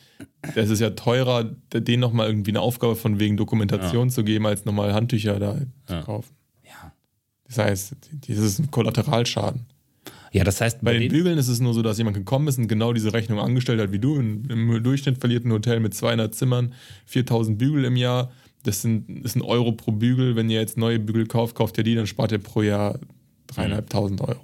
[0.56, 1.44] Es ist ja teurer,
[1.74, 6.00] denen nochmal irgendwie eine Aufgabe von wegen Dokumentation zu geben, als nochmal Handtücher da zu
[6.02, 6.34] kaufen.
[6.66, 6.94] Ja.
[7.48, 7.96] Das heißt,
[8.28, 9.66] das ist ein Kollateralschaden.
[10.32, 12.58] Ja, das heißt, Bei den den- Bügeln ist es nur so, dass jemand gekommen ist
[12.58, 14.16] und genau diese Rechnung angestellt hat wie du.
[14.16, 16.74] Im, im Durchschnitt verliert ein Hotel mit 200 Zimmern
[17.06, 18.32] 4000 Bügel im Jahr.
[18.64, 20.36] Das sind, ist ein Euro pro Bügel.
[20.36, 22.98] Wenn ihr jetzt neue Bügel kauft, kauft ihr die, dann spart ihr pro Jahr
[23.48, 24.40] dreieinhalbtausend Euro.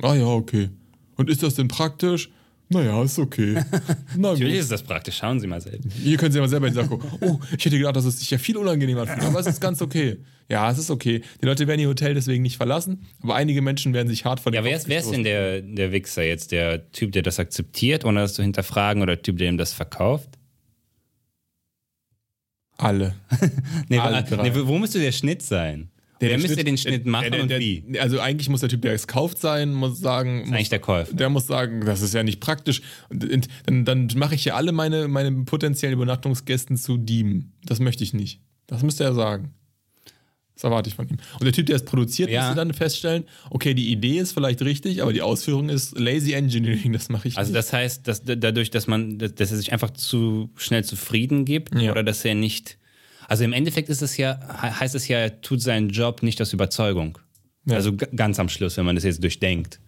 [0.00, 0.70] Ah ja, okay.
[1.16, 2.30] Und ist das denn praktisch?
[2.72, 3.54] Naja, ist okay.
[4.16, 5.18] Na Natürlich ist das praktisch.
[5.18, 5.92] Schauen Sie mal selbst.
[5.92, 7.10] Hier können Sie mal selber in die Sache gucken.
[7.20, 9.82] Oh, ich hätte gedacht, dass es sich ja viel unangenehmer anfühlt, aber es ist ganz
[9.82, 10.18] okay.
[10.48, 11.22] Ja, es ist okay.
[11.40, 14.52] Die Leute werden ihr Hotel deswegen nicht verlassen, aber einige Menschen werden sich hart vor
[14.54, 16.50] Ja, den wer ist, wer ist denn der, der Wichser jetzt?
[16.52, 19.72] Der Typ, der das akzeptiert, ohne das zu hinterfragen, oder der Typ, der ihm das
[19.72, 20.30] verkauft?
[22.78, 23.14] Alle.
[23.88, 25.91] Nee, Alle nee, wo müsste der Schnitt sein?
[26.22, 27.84] Wer der müsste den Schnitt der- machen der, und der, wie?
[27.98, 30.78] Also eigentlich muss der Typ, der es kauft, sein, muss sagen, Das ist eigentlich der
[30.80, 31.14] Käufer.
[31.14, 32.80] der muss sagen, das ist ja nicht praktisch.
[33.10, 37.52] Und, und, dann, dann mache ich ja alle meine, meine potenziellen Übernachtungsgästen zu Dieben.
[37.64, 38.40] Das möchte ich nicht.
[38.66, 39.52] Das müsste er sagen.
[40.54, 41.16] Das erwarte ich von ihm.
[41.40, 42.42] Und der Typ, der es produziert, Ja.
[42.42, 46.92] müsste dann feststellen, okay, die Idee ist vielleicht richtig, aber die Ausführung ist lazy engineering,
[46.92, 47.58] das mache ich Also nicht.
[47.58, 51.90] das heißt, dass dadurch, dass man, dass er sich einfach zu schnell zufrieden gibt Ja.
[51.90, 52.78] oder dass er nicht.
[53.32, 56.38] Also im Endeffekt ist es ja, he- heißt es ja, er tut seinen Job nicht
[56.42, 57.16] aus Überzeugung.
[57.64, 57.76] Ja.
[57.76, 59.80] Also ganz am Schluss, wenn man das jetzt durchdenkt.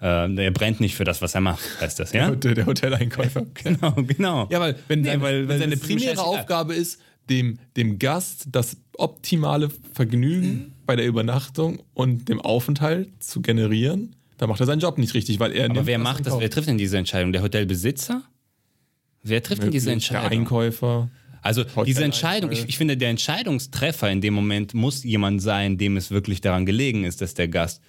[0.00, 2.30] Äh, er brennt nicht für das, was er macht, heißt das, ja?
[2.36, 3.44] der, der Hoteleinkäufer.
[3.54, 4.48] genau, genau.
[4.52, 6.22] Ja, weil wenn, Nee, seine, weil- wenn seine primäre.
[6.22, 13.42] Aufgabe ist, dem, dem Gast das optimale Vergnügen bei der Übernachtung und dem Aufenthalt zu
[13.42, 16.38] generieren, dann macht er seinen Job nicht richtig, weil er Aber wer macht das?
[16.38, 17.32] Wer trifft denn diese Entscheidung?
[17.32, 18.22] Der Hotelbesitzer?
[19.24, 20.06] Wer trifft denn diese Möglich.
[20.08, 20.40] Der Entscheidung?
[20.42, 21.10] Einkäufer.
[21.42, 25.76] Also diese Hotel- Entscheidung, ich, ich finde, der Entscheidungstreffer in dem Moment muss jemand sein,
[25.76, 27.82] dem es wirklich daran gelegen ist, dass der Gast.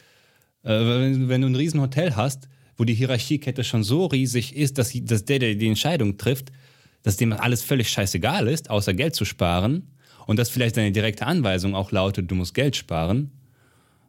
[0.63, 4.91] Äh, wenn, wenn du ein Riesenhotel hast, wo die Hierarchiekette schon so riesig ist, dass,
[5.03, 6.51] dass der, der die Entscheidung trifft,
[7.03, 9.89] dass dem alles völlig scheißegal ist, außer Geld zu sparen,
[10.25, 13.31] und dass vielleicht seine direkte Anweisung auch lautet, du musst Geld sparen,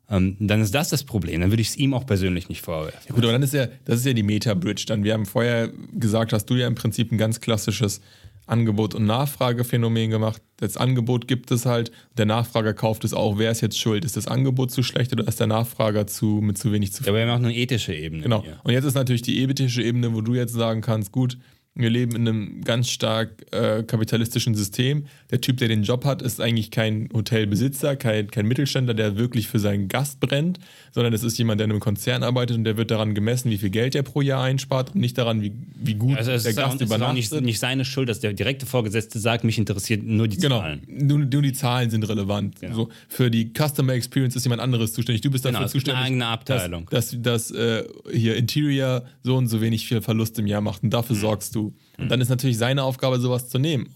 [0.08, 1.40] ähm, dann ist das das Problem.
[1.40, 3.14] Dann würde ich es ihm auch persönlich nicht vorwerfen.
[3.14, 4.84] Gut, aber dann ist ja, das ist ja die Meta-Bridge.
[4.86, 8.00] Dann, wir haben vorher gesagt, hast du ja im Prinzip ein ganz klassisches
[8.46, 10.42] Angebot- und Nachfragephänomen gemacht.
[10.58, 13.38] Das Angebot gibt es halt, der Nachfrager kauft es auch.
[13.38, 14.04] Wer ist jetzt schuld?
[14.04, 17.16] Ist das Angebot zu schlecht oder ist der Nachfrager zu, mit zu wenig zufrieden?
[17.16, 18.22] Aber wir haben auch eine ethische Ebene.
[18.22, 18.42] Genau.
[18.42, 18.60] Hier.
[18.62, 21.38] Und jetzt ist natürlich die ethische Ebene, wo du jetzt sagen kannst, gut,
[21.76, 25.06] wir leben in einem ganz stark äh, kapitalistischen System.
[25.32, 29.48] Der Typ, der den Job hat, ist eigentlich kein Hotelbesitzer, kein, kein Mittelständler, der wirklich
[29.48, 30.60] für seinen Gast brennt,
[30.92, 33.58] sondern es ist jemand, der in einem Konzern arbeitet und der wird daran gemessen, wie
[33.58, 36.46] viel Geld er pro Jahr einspart und nicht daran, wie, wie gut Also der ist,
[36.58, 37.32] auch, Gast es ist auch übernachtet.
[37.32, 40.82] nicht, nicht seine Schuld, dass der direkte Vorgesetzte sagt, mich interessiert nur die Genau, Zahlen.
[40.86, 42.54] nur, nur die Zahlen sind relevant.
[42.72, 45.22] So, für die Customer Experience ist jemand anderes zuständig.
[45.22, 46.86] Du bist dafür Genau, gibt eine zuständig, eigene Abteilung.
[46.90, 50.82] dass, dass, dass äh, hier Interior so und so wenig viel Verlust im Jahr macht
[50.84, 50.90] und Mhm.
[50.90, 51.63] dafür sorgst du.
[51.98, 53.90] Und dann ist natürlich seine Aufgabe, sowas zu nehmen.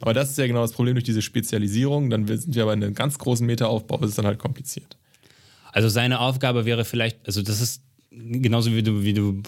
[0.00, 2.10] Aber das ist ja genau das Problem durch diese Spezialisierung.
[2.10, 4.96] Dann sind wir aber in einem ganz großen Metaaufbau, das ist dann halt kompliziert.
[5.72, 9.42] Also seine Aufgabe wäre vielleicht, also das ist genauso wie du, wie du,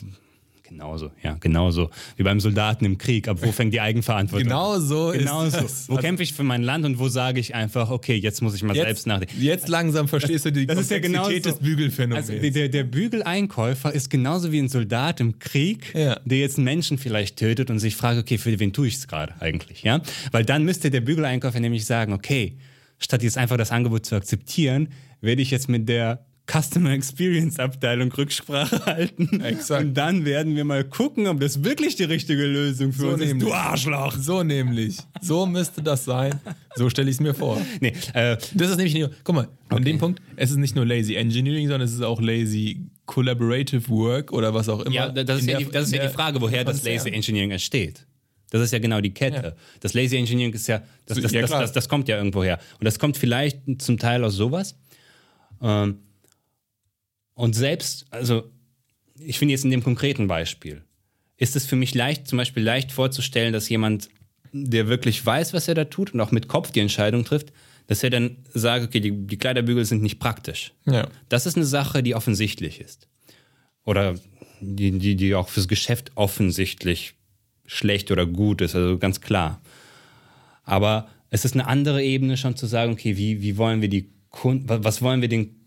[0.73, 3.29] genauso, ja, genauso wie beim Soldaten im Krieg.
[3.29, 4.49] Ab wo fängt die Eigenverantwortung?
[4.49, 5.61] Genau so Genau ist so.
[5.63, 5.89] das.
[5.89, 8.63] Wo kämpfe ich für mein Land und wo sage ich einfach, okay, jetzt muss ich
[8.63, 9.41] mal Jetzt, selbst nachdenken.
[9.43, 11.59] jetzt langsam verstehst du die Das ist ja Komplexität genauso.
[11.61, 12.31] des Bügelphänomens.
[12.31, 16.19] Also der, der Bügeleinkäufer ist genauso wie ein Soldat im Krieg, Ja.
[16.25, 19.09] der jetzt einen Menschen vielleicht tötet und sich fragt, okay, für wen tue ich es
[19.09, 20.01] gerade eigentlich, ja?
[20.31, 22.57] Weil dann müsste der Bügeleinkäufer nämlich sagen, okay,
[22.99, 24.89] statt jetzt einfach das Angebot zu akzeptieren,
[25.21, 29.41] werde ich jetzt mit der Customer Experience Abteilung Rücksprache halten.
[29.41, 29.85] Exakt.
[29.85, 33.23] Und dann werden wir mal gucken, ob das wirklich die richtige Lösung für So uns
[33.23, 33.29] ist.
[33.29, 33.49] nämlich.
[33.49, 34.17] Du Arschloch!
[34.19, 34.99] so nämlich.
[35.21, 36.39] So müsste das sein.
[36.77, 37.61] So stelle ich es mir vor.
[37.81, 40.77] Nee, äh, Das ist nämlich nicht nur, guck mal, an dem Punkt, es ist nicht
[40.77, 44.95] nur lazy engineering, sondern es ist auch lazy collaborative work oder was auch immer.
[44.95, 46.83] Ja, das ist, ja, der- die, das ist ja die Frage, woher das.
[46.85, 48.07] Lazy Engineering entsteht.
[48.51, 49.57] Das ist ja genau die Kette.
[49.81, 52.59] Das Lazy Engineering ist ja das, das, Ja, das, das kommt ja irgendwo her.
[52.79, 54.77] Und das kommt vielleicht zum Teil aus sowas.
[55.63, 55.97] Ähm,
[57.35, 58.51] und selbst, also
[59.19, 60.83] ich finde jetzt in dem konkreten Beispiel,
[61.37, 64.09] ist es für mich leicht, zum Beispiel leicht vorzustellen, dass jemand,
[64.53, 67.53] der wirklich weiß, was er da tut und auch mit Kopf die Entscheidung trifft,
[67.87, 70.73] dass er dann sagt, okay, die, die Kleiderbügel sind nicht praktisch.
[70.85, 71.09] Ja.
[71.29, 73.09] Das ist eine Sache, die offensichtlich ist.
[73.85, 74.15] Oder
[74.61, 77.15] die, die, die auch fürs Geschäft offensichtlich
[77.67, 79.61] schlecht oder gut ist, also ganz klar.
[80.65, 84.11] Aber es ist eine andere Ebene schon zu sagen, okay, wie, wie wollen wir die
[84.29, 85.62] Kunden, was, was wollen wir den Kunden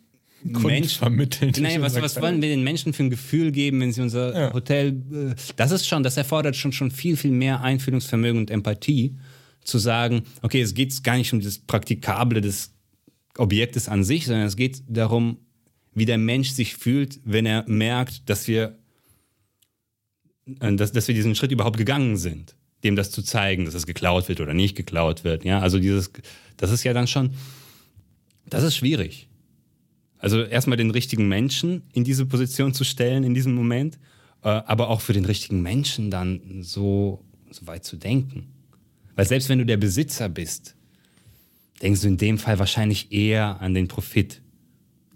[0.46, 1.54] Menschen vermitteln.
[1.60, 4.54] Nein, was, was wollen wir den Menschen für ein Gefühl geben, wenn sie unser Ja.
[4.54, 4.90] Hotel.
[5.12, 9.16] Äh, das ist schon, das erfordert schon, schon viel, viel mehr Einfühlungsvermögen und Empathie,
[9.64, 12.72] zu sagen, okay, es geht gar nicht um das Praktikable des
[13.38, 15.38] Objektes an sich, sondern es geht darum,
[15.96, 18.78] wie der Mensch sich fühlt, wenn er merkt, dass wir,
[20.60, 23.88] äh, dass, dass wir diesen Schritt überhaupt gegangen sind, dem das zu zeigen, dass es
[23.88, 25.44] geklaut wird oder nicht geklaut wird.
[25.44, 26.12] Ja, also dieses,
[26.58, 27.32] das ist ja dann schon,
[28.48, 29.28] das ist schwierig.
[30.26, 34.00] Also erstmal den richtigen Menschen in diese Position zu stellen in diesem Moment,
[34.42, 38.48] äh, aber auch für den richtigen Menschen dann so, so weit zu denken.
[39.16, 40.76] Weil selbst wenn du der Besitzer bist,
[41.84, 44.42] denkst du in dem Fall wahrscheinlich eher an den Profit.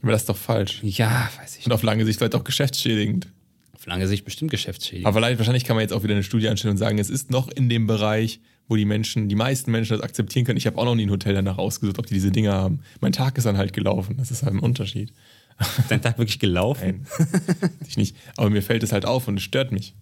[0.03, 0.83] Aber das ist doch falsch.
[0.83, 3.29] Ja, weiß ich Und auf lange Sicht vielleicht auch geschäftsschädigend.
[3.73, 5.07] Auf lange Sicht bestimmt geschäftsschädigend.
[5.07, 7.31] Aber vielleicht, wahrscheinlich kann man jetzt auch wieder eine Studie anstellen und sagen, es ist
[7.31, 10.57] noch in dem Bereich, wo die Menschen, die meisten Menschen das akzeptieren können.
[10.57, 12.79] Ich habe auch noch nie ein Hotel danach ausgesucht, ob die diese Dinge haben.
[13.01, 14.15] Mein Tag ist dann halt gelaufen.
[14.17, 15.11] Das ist halt ein Unterschied.
[15.59, 17.05] Ist dein Tag wirklich gelaufen?
[17.19, 18.15] Nein, ich nicht.
[18.37, 19.95] Aber mir fällt es halt auf und es stört mich.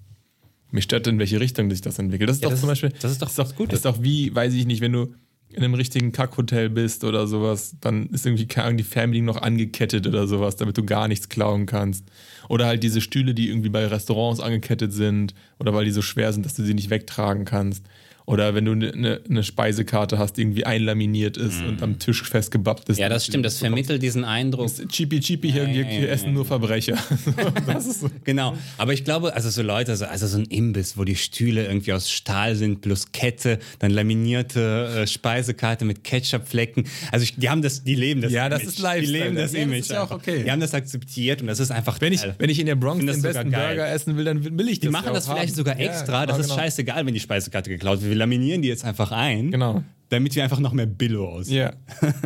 [0.69, 2.29] Mich stört, in welche Richtung sich das entwickelt.
[2.29, 2.99] Das ist Ja, doch das zum ist- Beispiel.
[3.01, 3.81] das ist doch das was Gutes.
[3.81, 5.13] Das ist doch wie, weiß ich nicht, wenn du
[5.49, 9.41] in einem richtigen Kackhotel bist oder sowas, dann ist irgendwie keine Ahnung, die Family noch
[9.41, 12.03] angekettet oder sowas, damit du gar nichts klauen kannst.
[12.49, 16.33] Oder halt diese Stühle, die irgendwie bei Restaurants angekettet sind oder weil die so schwer
[16.33, 17.85] sind, dass du sie nicht wegtragen kannst.
[18.29, 22.21] Oder wenn du eine ne, ne Speisekarte hast, die irgendwie einlaminiert ist und am Tisch
[22.23, 22.97] festgebappt ist.
[22.97, 23.01] Mhm.
[23.03, 23.45] Ja, das stimmt.
[23.45, 24.69] Das vermittelt diesen Eindruck.
[24.89, 26.97] Cheapy, cheapy, hier, hier, hier essen nur Verbrecher.
[27.65, 28.09] das ist so.
[28.25, 28.57] Genau.
[28.77, 31.93] Aber ich glaube, also so Leute, so- also so ein Imbiss, wo die Stühle irgendwie
[31.93, 36.85] aus Stahl sind, plus Kette, dann laminierte äh, Speisekarte mit Ketchupflecken.
[37.13, 38.73] Also ich, die haben das, die leben das Ja, das Image.
[38.73, 39.05] ist Lifestyle.
[39.07, 39.79] Die leben das Ja, das Image.
[39.79, 40.43] ist ja auch okay.
[40.43, 42.35] Die haben das akzeptiert und das ist einfach Wenn ich, geil.
[42.39, 43.51] wenn ich in der Bronx den besten.
[43.51, 45.55] Burger essen will, dann will ich das Die machen ja das vielleicht haben.
[45.55, 46.25] sogar Ja, extra.
[46.25, 46.59] genau, das ist genau.
[46.61, 48.16] scheißegal, wenn die Speisekarte geklaut wird.
[48.17, 49.51] Wir laminieren die jetzt einfach ein.
[49.51, 49.83] Genau.
[50.09, 51.57] Damit wir einfach noch mehr Billo aussehen.
[51.57, 51.73] Ja,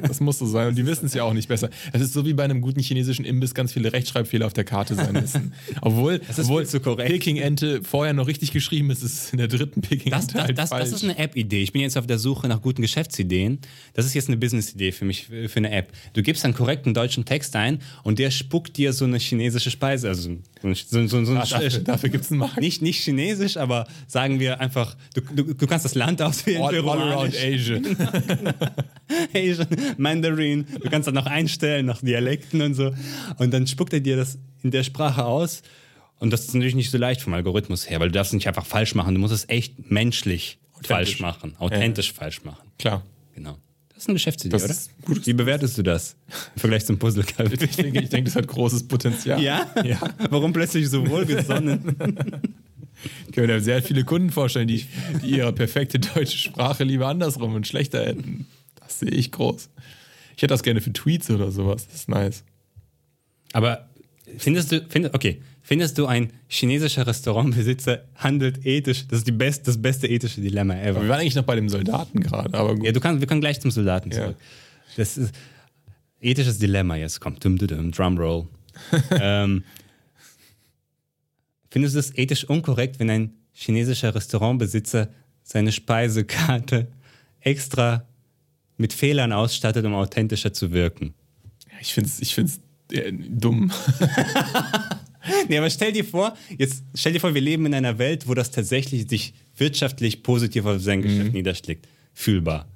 [0.08, 0.67] das muss so sein.
[0.69, 1.69] Und die wissen es ja auch nicht besser.
[1.91, 4.93] Es ist so wie bei einem guten chinesischen Imbiss ganz viele Rechtschreibfehler auf der Karte
[4.95, 5.54] sein müssen.
[5.82, 7.10] Obwohl, ist obwohl viel zu korrekt.
[7.10, 10.58] Peking-Ente vorher noch richtig geschrieben ist, ist es in der dritten Peking-Ente Das, das, halt
[10.60, 10.91] das, falsch.
[10.91, 11.63] das ist eine App-Idee.
[11.63, 13.58] Ich bin jetzt auf der Suche nach guten Geschäftsideen.
[13.95, 15.91] Das ist jetzt eine Business-Idee für mich, für eine App.
[16.13, 20.08] Du gibst einen korrekten deutschen Text ein und der spuckt dir so eine chinesische Speise.
[20.08, 20.67] Also so,
[21.00, 22.60] ein- so, so, Ah, dafür dafür gibt es einen Markt.
[22.60, 26.62] nicht, nicht chinesisch, aber sagen wir einfach, du, du, du kannst das Land auswählen.
[26.62, 27.80] All, all around peruanisch, Asia.
[29.34, 30.65] Asian, Mandarin.
[30.82, 32.93] Du kannst dann noch einstellen nach Dialekten und so.
[33.38, 35.62] Und dann spuckt er dir das in der Sprache aus.
[36.19, 38.65] Und das ist natürlich nicht so leicht vom Algorithmus her, weil du darfst nicht einfach
[38.65, 39.15] falsch machen.
[39.15, 42.69] Du musst es echt menschlich falsch machen, authentisch falsch machen.
[42.78, 43.04] Klar.
[43.34, 43.58] Genau.
[44.01, 44.75] Das ist eine Geschäftsidee, Das oder?
[45.05, 46.15] gutes- Wie bewertest du das
[46.55, 47.23] im Vergleich zum Puzzle?
[47.23, 49.39] Ich denke, ich denke, das hat großes Potenzial.
[49.39, 49.67] Ja?
[49.83, 49.99] Ja.
[50.31, 51.95] Warum plötzlich so wohlgesonnen?
[53.27, 54.87] Ich kann mir da sehr viele Kunden vorstellen, die,
[55.23, 58.47] die ihre perfekte deutsche Sprache lieber andersrum und schlechter hätten.
[58.79, 59.69] Das sehe ich groß.
[60.35, 61.85] Ich hätte das gerne für Tweets oder sowas.
[61.85, 62.43] Das ist nice.
[63.53, 63.87] Aber
[64.37, 69.08] findest du, find, okay, findest du, ein chinesischer Restaurantbesitzer handelt ethisch?
[69.08, 70.97] Das ist die best, das beste ethische Dilemma ever.
[70.97, 72.86] Aber wir waren eigentlich noch bei dem Soldaten gerade, aber gut.
[72.86, 74.17] Ja, du kannst, wir können gleich zum Soldaten Ja.
[74.24, 74.38] zurück.
[74.97, 75.34] Das ist
[76.19, 77.43] ethisches Dilemma jetzt kommt.
[77.43, 78.47] Dum, dum, dum, Drumroll.
[79.12, 79.63] ähm,
[81.69, 85.10] findest du es ethisch unkorrekt, wenn ein chinesischer Restaurantbesitzer
[85.43, 86.88] seine Speisekarte
[87.41, 88.06] extra
[88.78, 91.13] mit Fehlern ausstattet, um authentischer zu wirken?
[91.82, 92.60] Ich finde es ich find's,
[92.91, 93.71] äh, dumm.
[95.49, 98.34] Nee, aber stell dir vor, jetzt stell dir vor, wir leben in einer Welt, wo
[98.34, 101.88] das tatsächlich sich wirtschaftlich positiv auf sein Geschäft niederschlägt.
[102.13, 102.67] Fühlbar.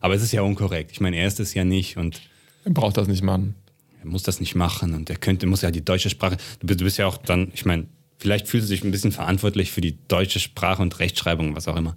[0.00, 0.92] Aber es ist ja unkorrekt.
[0.92, 2.20] Ich meine, er ist es ja nicht und
[2.64, 3.54] Er braucht das nicht machen.
[4.00, 6.36] er muss das nicht machen und er könnte, muss ja die deutsche Sprache.
[6.60, 7.86] Du bist, du bist ja auch dann, ich meine,
[8.18, 11.76] vielleicht fühlst du dich ein bisschen verantwortlich für die deutsche Sprache und Rechtschreibung, was auch
[11.76, 11.96] immer.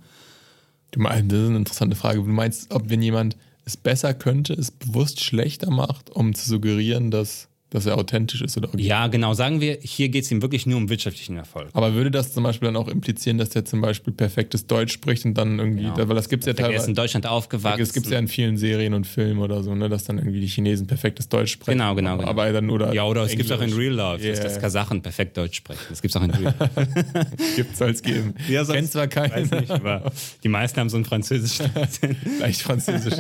[0.91, 2.19] Du meinst, das ist eine interessante Frage.
[2.19, 7.11] Du meinst, ob wenn jemand es besser könnte, es bewusst schlechter macht, um zu suggerieren,
[7.11, 8.88] dass, dass er authentisch ist oder original.
[8.88, 9.34] Ja, genau.
[9.34, 11.69] Sagen wir, hier geht es ihm wirklich nur um wirtschaftlichen Erfolg.
[11.73, 15.25] Aber würde das zum Beispiel dann auch implizieren, dass der zum Beispiel perfektes Deutsch spricht
[15.25, 15.97] und dann irgendwie, Genau.
[16.07, 16.93] weil das gibt es ja Er ist in teilweise.
[16.93, 17.79] Deutschland aufgewachsen.
[17.79, 20.41] Das gibt es ja in vielen Serien und Filmen oder so, ne, dass dann irgendwie
[20.41, 21.79] die Chinesen perfektes Deutsch sprechen.
[21.79, 22.29] Genau, genau, genau.
[22.29, 22.93] Aber dann oder.
[22.93, 23.71] ja, oder es gibt auch in.
[23.73, 24.43] Real Life, dass, Yeah.
[24.49, 25.79] dass Kasachen perfekt Deutsch sprechen.
[25.89, 26.88] Das gibt es auch in Real Life.
[27.55, 28.36] Gibt soll es geben.
[28.49, 30.12] Ja, sonst- Kennt zwar keinen, Weiß nicht, aber
[30.43, 32.17] die meisten haben so ein französisches Akzent.
[32.39, 33.13] leicht Französisch.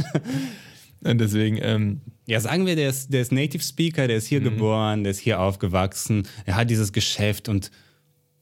[1.03, 4.39] Und deswegen, ähm, Ja, sagen wir, der ist, der ist Native Speaker, der ist hier
[4.39, 7.71] geboren, der ist hier aufgewachsen, er hat dieses Geschäft und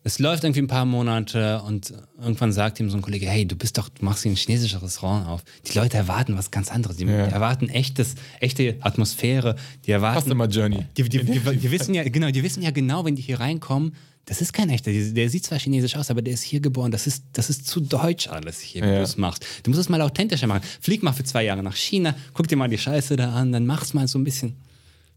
[0.04, 3.56] es läuft irgendwie ein paar Monate und irgendwann sagt ihm so ein Kollege, hey, du
[3.58, 5.43] bist doch, du machst hier ein chinesisches Restaurant auf.
[5.67, 6.95] Die Leute erwarten was ganz anderes.
[6.98, 7.28] Die, Ja.
[7.28, 9.56] die erwarten echtes, echte Atmosphäre.
[9.86, 10.22] Die erwarten.
[10.22, 10.86] Customer Journey.
[10.95, 13.93] Die, die, die, wissen ja, genau, die wissen ja genau, wenn die hier reinkommen,
[14.30, 14.92] das ist kein echter.
[14.92, 16.92] Der sieht zwar chinesisch aus, aber der ist hier geboren.
[16.92, 18.98] Das ist, das ist zu deutsch alles hier, wie Ja.
[18.98, 19.46] du es machst.
[19.63, 20.62] Du musst es mal authentischer machen.
[20.80, 23.65] Flieg mal für zwei Jahre nach China, guck dir mal die Scheiße da an, dann
[23.65, 24.56] mach's mal so ein bisschen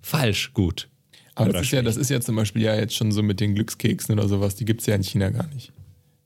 [0.00, 0.88] falsch gut.
[1.34, 3.54] Aber das ist, ja, das ist ja zum Beispiel ja jetzt schon so mit den
[3.54, 5.72] Glückskeksen oder sowas, die gibt es ja in China gar nicht.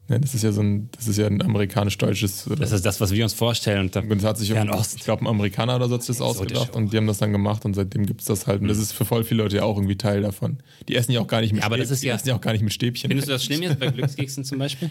[0.09, 2.49] Ja, das ist ja so ein, das ist ja ein amerikanisch-deutsches.
[2.61, 3.81] Das ist das, was wir uns vorstellen.
[3.81, 4.97] Und, das hat sich Ost.
[4.97, 7.33] ich glaube, ein Amerikaner oder so hat sich das ausgedacht und die haben das dann
[7.33, 8.63] gemacht und seitdem gibt es das halt.
[8.63, 10.59] Und das ist für voll viele Leute ja auch irgendwie Teil davon.
[10.89, 12.37] Die essen ja auch gar nicht mit Ja, aber das ist die ja- essen ja
[12.37, 13.09] auch gar nicht mit Stäbchen.
[13.09, 14.91] Findest du das schlimm jetzt bei Glückskeksen zum Beispiel?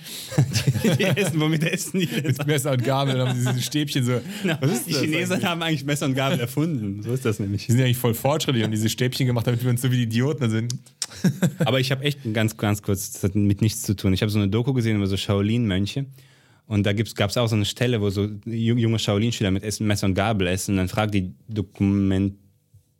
[0.84, 4.20] die, die essen, womit essen die mit Messer und Gabel, haben sie diese Stäbchen so.
[4.60, 5.46] Was ist die das Chinesen eigentlich?
[5.50, 7.02] haben eigentlich Messer und Gabel erfunden.
[7.04, 7.66] So ist das nämlich.
[7.68, 9.98] Die sind ja eigentlich voll fortschrittlich und diese Stäbchen gemacht, damit wir uns so wie
[9.98, 10.76] die Idioten sind.
[11.66, 14.14] Aber ich habe echt ganz, ganz kurz, das hat mit nichts zu tun.
[14.14, 16.06] Ich habe so eine Doku gesehen über so Shaolin-Mönche.
[16.68, 19.86] Und da gab es auch so eine Stelle, wo so ju- junge Shaolin-Schüler mit Essen,
[19.86, 20.72] Messer und Gabel essen.
[20.72, 21.32] Und dann fragt die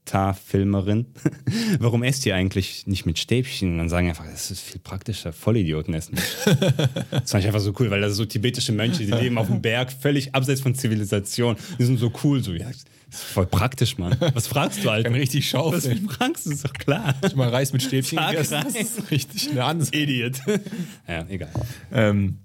[0.06, 1.08] Dokumentarfilmerin,
[1.80, 3.74] warum esst ihr eigentlich nicht mit Stäbchen?
[3.74, 5.34] Und dann sagen einfach, das ist viel praktischer.
[5.34, 6.16] Vollidioten essen.
[7.12, 9.62] das fand ich einfach so cool, weil das so tibetische Mönche, die leben auf dem
[9.62, 11.58] Berg, völlig abseits von Zivilisation.
[11.80, 12.44] Die sind so cool.
[12.44, 14.16] So, ja, das ist voll praktisch, Mann.
[14.34, 15.10] Was fragst du, Alter?
[15.10, 16.10] Kann richtig Was schaufeln.
[16.10, 16.52] fragst du?
[16.52, 17.16] Ist doch klar.
[17.28, 18.66] Schon mal Reis mit Stäbchen Tag gegessen.
[18.80, 19.98] ist richtig eine Ansage.
[19.98, 20.38] Idiot.
[21.08, 21.52] ja, egal.
[21.92, 22.40] Ähm,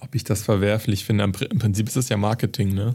[0.00, 2.94] ob ich das verwerflich finde, im Prinzip ist das ja Marketing, ne?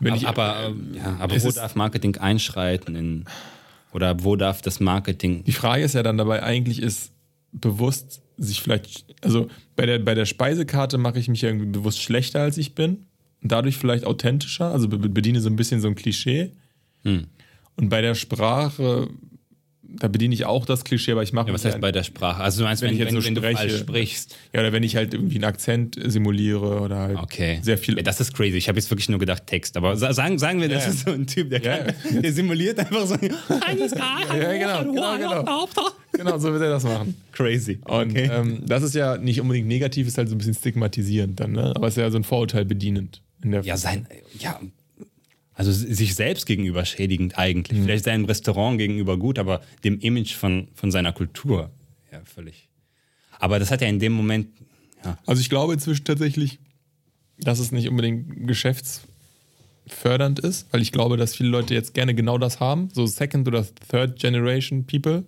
[0.00, 2.96] Wenn ich, aber, ähm, ja, aber wo darf Marketing einschreiten?
[2.96, 3.24] In,
[3.92, 5.42] oder wo darf das Marketing.
[5.44, 7.12] Die Frage ist ja dann dabei, eigentlich ist
[7.52, 12.02] bewusst sich vielleicht, also bei der, bei der Speisekarte mache ich mich ja irgendwie bewusst
[12.02, 13.06] schlechter, als ich bin.
[13.42, 16.52] Dadurch vielleicht authentischer, also be- bediene so ein bisschen so ein Klischee.
[17.04, 17.28] Hm.
[17.76, 19.08] Und bei der Sprache,
[19.88, 22.42] da bediene ich auch das Klischee, aber ich mache Ja, was heißt bei der Sprache?
[22.42, 24.36] Also du meinst, Wenn wenn, ich jetzt wenn, so wenn du falsch sprichst.
[24.52, 27.60] Ja, oder wenn ich halt irgendwie einen Akzent simuliere oder halt Okay.
[27.62, 27.96] sehr viel.
[27.96, 28.56] Ja, das ist crazy.
[28.56, 29.76] Ich habe jetzt wirklich nur gedacht Text.
[29.76, 30.90] Aber sa- sagen, sagen wir, das Ja.
[30.90, 33.16] ist so ein Typ, der, kann, der simuliert einfach so.
[33.26, 35.58] Ja, genau, genau, genau.
[36.12, 37.14] genau, so wird er das machen.
[37.32, 37.78] Crazy.
[37.84, 38.30] Und okay.
[38.32, 41.72] ähm, das ist ja nicht unbedingt negativ, ist halt so ein bisschen stigmatisierend dann, ne?
[41.74, 43.22] Aber es ist ja so ein Vorurteil bedienend.
[43.42, 44.06] In der ja, sein.
[44.38, 44.58] Ja.
[45.58, 47.38] Also sich selbst gegenüber schädigend Mhm.
[47.38, 47.80] eigentlich.
[47.80, 51.70] Vielleicht seinem Restaurant gegenüber gut, aber dem Image von, von seiner Kultur.
[52.12, 52.68] Ja, völlig.
[53.38, 54.48] Aber das hat ja in dem Moment.
[55.04, 56.58] Ja, Also ich glaube inzwischen tatsächlich,
[57.38, 62.38] dass es nicht unbedingt geschäftsfördernd ist, weil ich glaube, dass viele Leute jetzt gerne genau
[62.38, 65.24] das haben, so Second oder Third Generation People,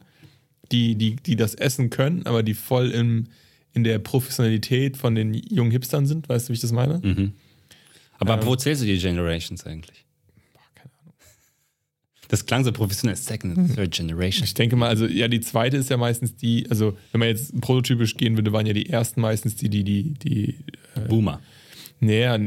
[0.72, 3.28] die, die, die das essen können, aber die voll im,
[3.72, 6.98] in der Professionalität von den jungen Hipstern sind, weißt du, wie ich das meine?
[7.02, 7.32] Mhm.
[8.18, 10.04] Aber wo zählst du die Generations eigentlich?
[12.28, 13.16] Das klang so professionell.
[13.16, 14.44] Second and Third Generation.
[14.44, 17.58] Ich denke mal, also ja, die zweite ist ja meistens die, also wenn man jetzt
[17.60, 20.54] prototypisch gehen würde, waren ja die ersten meistens die, die, die, die
[21.08, 21.40] Boomer.
[22.00, 22.38] Naja,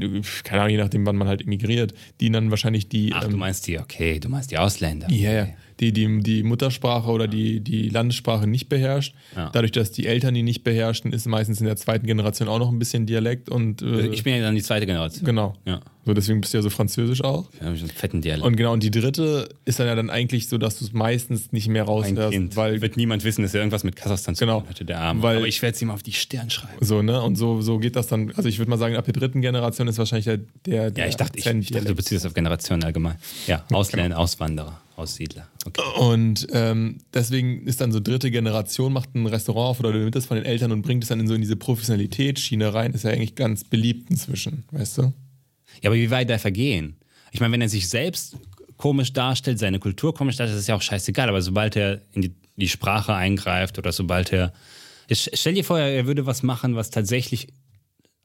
[0.44, 3.12] keine Ahnung, je nachdem, wann man halt emigriert, die dann wahrscheinlich die.
[3.14, 5.10] Ach, ähm, du meinst die, okay, du meinst die Ausländer.
[5.10, 5.44] Ja, ja.
[5.44, 5.56] Okay.
[5.82, 9.16] Die, die die Muttersprache oder die, die Landessprache nicht beherrscht.
[9.36, 9.50] Ja.
[9.52, 12.70] Dadurch, dass die Eltern die nicht beherrschen, ist meistens in der zweiten Generation auch noch
[12.72, 13.82] ein bisschen Dialekt und.
[13.82, 15.26] Äh, Ich bin ja dann die zweite Generation.
[15.26, 15.56] genau.
[15.66, 15.82] Ja.
[16.04, 17.48] So, deswegen bist du ja so französisch auch.
[17.60, 18.44] Wir haben so einen fetten Dialekt.
[18.44, 21.52] Und genau, und die dritte ist dann ja dann eigentlich so, dass du es meistens
[21.52, 22.82] nicht mehr raushörst, weil.
[22.82, 24.62] wird niemand wissen, dass er irgendwas mit Kasachstan zu Genau.
[24.62, 25.22] tun hatte, der Arme.
[25.22, 26.74] Weil- Aber ich werde es ihm auf die Stirn schreiben.
[26.84, 27.22] So, ne?
[27.22, 28.32] Und so, so geht das dann.
[28.36, 30.38] Also ich würde mal sagen, ab der dritten Generation ist wahrscheinlich der.
[30.66, 33.16] der Ja, ich dachte, ich, ich dachte, du beziehst das auf Generationen allgemein.
[33.46, 35.48] Ja, Ausländer, Auswanderer, Aussiedler.
[35.66, 35.82] Okay.
[36.00, 40.26] Und ähm, deswegen ist dann so dritte Generation, macht ein Restaurant auf oder nimmt das
[40.26, 42.94] von den Eltern und bringt es dann in so in diese Professionalitätsschiene rein.
[42.94, 45.14] Ist ja eigentlich ganz beliebt inzwischen, weißt du?
[45.82, 46.98] Ja, aber wie weit darf er gehen?
[47.32, 48.36] Ich meine, wenn er sich selbst
[48.78, 51.30] komisch darstellt, seine Kultur komisch darstellt, ist ja auch scheißegal.
[51.30, 54.54] Aber sobald er in die, die Sprache eingreift oder sobald er.
[55.10, 57.50] Stell dir vor, er würde was machen, was tatsächlich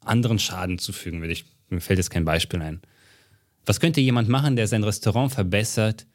[0.01, 1.33] anderen Schaden zufügen würde.
[1.33, 2.81] Ich, mir fällt jetzt kein Beispiel ein.
[3.64, 6.07] Was könnte jemand machen, der sein Restaurant verbessert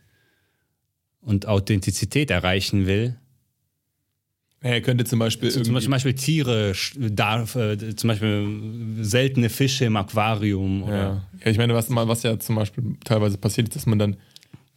[1.22, 3.18] und Authentizität erreichen will?
[4.64, 9.96] Er könnte zum Beispiel Zum zum Beispiel Tiere, darf, äh, zum Beispiel seltene Fische im
[9.96, 10.84] Aquarium.
[10.84, 11.28] Oder ja.
[11.44, 14.18] ja, ich meine, was, was ja zum Beispiel teilweise passiert ist, dass man dann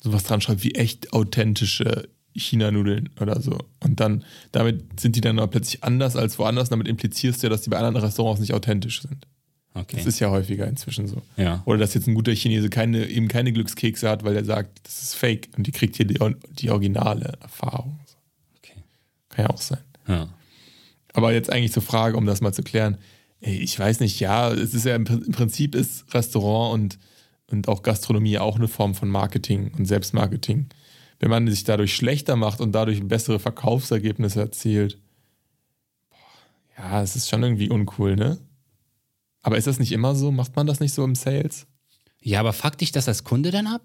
[0.03, 3.59] sowas dran schreibt wie echt authentische China-Nudeln oder so.
[3.81, 6.71] Und dann, damit sind die dann aber plötzlich anders als woanders.
[6.71, 9.27] Damit implizierst du ja, dass die bei anderen Restaurants nicht authentisch sind.
[9.77, 9.97] Okay.
[9.97, 11.21] Das ist ja häufiger inzwischen so.
[11.37, 11.63] Ja.
[11.65, 15.03] Oder dass jetzt ein guter Chinese keine, eben keine Glückskekse hat, weil er sagt, das
[15.03, 16.19] ist fake und die kriegt hier die,
[16.53, 17.99] die originale Erfahrung.
[18.59, 18.85] okay.
[19.31, 19.81] Kann ja auch sein.
[20.07, 20.29] Ja.
[21.13, 22.99] Aber jetzt eigentlich zur Frage, um das mal zu klären.
[23.41, 26.99] Ey, ich weiß nicht, ja, es ist ja im, im Prinzip ist Restaurant und,
[27.51, 30.69] und auch Gastronomie auch eine Form von Marketing und Selbstmarketing.
[31.19, 34.99] Wenn man sich dadurch schlechter macht und dadurch bessere Verkaufsergebnisse erzielt,
[36.11, 38.39] boah, ja, es ist schon irgendwie uncool, ne?
[39.45, 40.33] Aber ist das nicht immer so?
[40.33, 41.67] Macht man das nicht so im Sales?
[42.21, 43.83] Ja, aber fuck dich das als Kunde dann ab?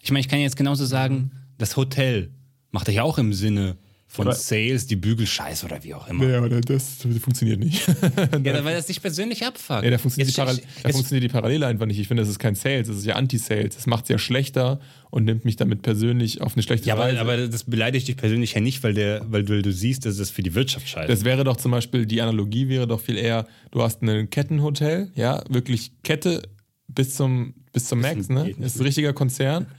[0.00, 2.30] Ich meine, ich kann jetzt genauso sagen, das Hotel
[2.70, 3.78] macht er ja auch im Sinne
[4.10, 6.26] von Aber- Sales, die Bügelscheiße oder wie auch immer.
[6.26, 7.86] Ja, aber das funktioniert nicht.
[8.42, 9.84] Ja, weil das dich persönlich abfuckt.
[9.84, 11.98] Ja, da funktioniert, die, Jetzt- Paral da jetzt- funktioniert die Parallele einfach nicht.
[11.98, 13.74] Ich finde, das ist kein Sales, das ist ja Anti-Sales.
[13.74, 14.80] Das macht es ja schlechter
[15.10, 17.20] und nimmt mich damit persönlich auf eine schlechte Ja, aber, Weise.
[17.20, 20.30] aber das beleidigt dich persönlich ja nicht, weil, der, weil du, du siehst, dass das
[20.30, 23.46] für die Wirtschaft scheiße das wäre doch zum Beispiel, die Analogie wäre doch viel eher,
[23.72, 26.42] du hast ein Kettenhotel, ja, wirklich Kette
[26.88, 28.44] bis zum, bis zum Max, ne?
[28.44, 28.58] nicht.
[28.58, 29.66] Ist ein richtiger Konzern.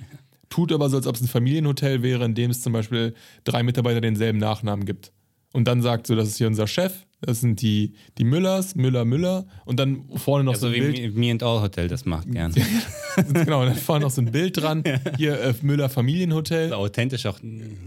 [0.50, 3.64] Tut aber so, als ob es ein Familienhotel wäre, in dem es zum Beispiel drei
[3.64, 5.12] Mitarbeiter denselben Nachnamen gibt.
[5.52, 9.04] Und dann sagt so, das ist hier unser Chef, das sind die, die Müllers, Müller,
[9.04, 9.46] Müller.
[9.66, 11.18] Und dann vorne noch so So ein wie Bild.
[11.18, 12.54] Me and All Hotel das macht gern.
[13.34, 14.84] genau, und dann vorne noch so ein Bild dran.
[15.18, 16.72] Hier äh, Müller Familienhotel.
[16.72, 17.40] Authentisch auch,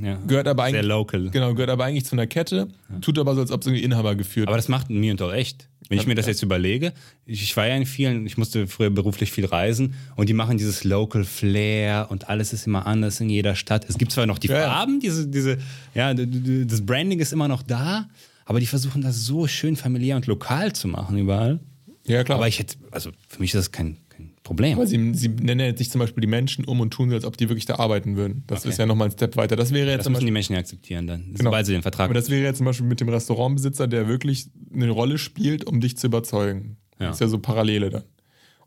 [0.03, 0.19] ja.
[0.27, 1.31] Gehört aber Sehr eigentlich, local.
[1.31, 2.69] genau, gehört aber eigentlich zu einer Kette.
[3.01, 5.33] Tut aber so, als ob es irgendwie Inhaber geführt Aber das macht Me and All
[5.33, 5.69] echt.
[5.93, 6.95] Wenn ich mir das jetzt überlege,
[7.27, 10.85] ich, war ja in vielen, ich musste früher beruflich viel reisen und die machen dieses
[10.85, 13.85] Local Flair und alles ist immer anders in jeder Stadt.
[13.91, 14.63] Es gibt zwar noch die Ja.
[14.65, 15.59] Farben, diese, diese,
[15.95, 18.09] ja, das Branding ist immer noch da,
[18.47, 21.61] aber die versuchen das so schön familiär und lokal zu machen überall.
[22.07, 22.39] Ja, klar.
[22.39, 23.99] Aber ich hätte, also für mich ist das kein
[24.43, 24.75] Problem.
[24.77, 27.25] Aber sie, sie nennen jetzt sich zum Beispiel die Menschen um und tun so, als
[27.25, 28.43] ob die wirklich da arbeiten würden.
[28.49, 28.71] Das Okay.
[28.71, 29.55] ist ja nochmal ein Step weiter.
[29.57, 31.45] Das wäre jetzt Das müssen Beispiel, die Menschen ja akzeptieren dann, Genau.
[31.45, 34.49] sobald sie den Vertrag aber das wäre jetzt zum Beispiel mit dem Restaurantbesitzer, der wirklich
[34.75, 36.77] eine Rolle spielt, um dich zu überzeugen.
[36.99, 37.07] Ja.
[37.09, 38.03] Das ist ja so Parallele dann.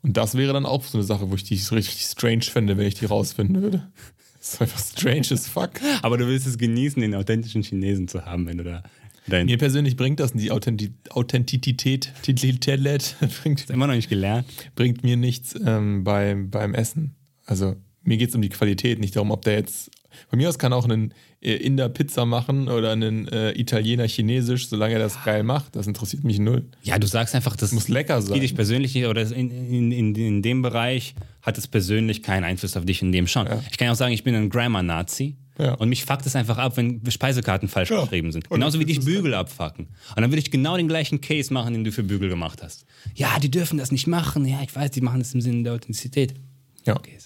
[0.02, 2.86] Und das wäre dann auch so eine Sache, wo ich die richtig strange fände, wenn
[2.86, 3.88] ich die rausfinden würde.
[4.38, 5.70] Das ist einfach strange as fuck.
[6.02, 8.84] Aber du willst es genießen, den authentischen Chinesen zu haben, wenn du da
[9.28, 9.46] dein.
[9.46, 14.46] Mir persönlich bringt das die Authenti Authentität, Titalität bringt, immer noch nicht gelernt.
[14.74, 17.14] bringt mir nichts ähm, beim, beim Essen.
[17.44, 19.90] Also mir geht es um die Qualität, nicht darum, ob der jetzt.
[20.30, 21.12] Von mir aus kann auch ein
[21.42, 25.76] äh, Inder Pizza machen oder ein äh, Italiener Chinesisch, solange er das geil macht.
[25.76, 26.64] Das interessiert mich null.
[26.82, 28.40] Ja, du sagst einfach, das Muss lecker geht sein.
[28.40, 32.76] dich persönlich nicht, oder in, in, in, in dem Bereich hat es persönlich keinen Einfluss
[32.76, 33.46] auf dich, in dem schon.
[33.70, 35.36] Ich kann ja auch sagen, ich bin ein Grammar-Nazi.
[35.58, 35.74] Ja.
[35.74, 38.02] Und mich fuckt es einfach ab, wenn Speisekarten falsch Ja.
[38.02, 38.50] geschrieben sind.
[38.50, 39.86] Und Genauso wie dich Bügel abfacken.
[40.14, 42.84] Und dann würde ich genau den gleichen Case machen, den du für Bügel gemacht hast.
[43.14, 44.44] Ja, die dürfen das nicht machen.
[44.44, 46.34] Ja, ich weiß, die machen das im Sinne der Authentizität.
[46.84, 46.94] Ja.
[46.96, 47.16] Okay.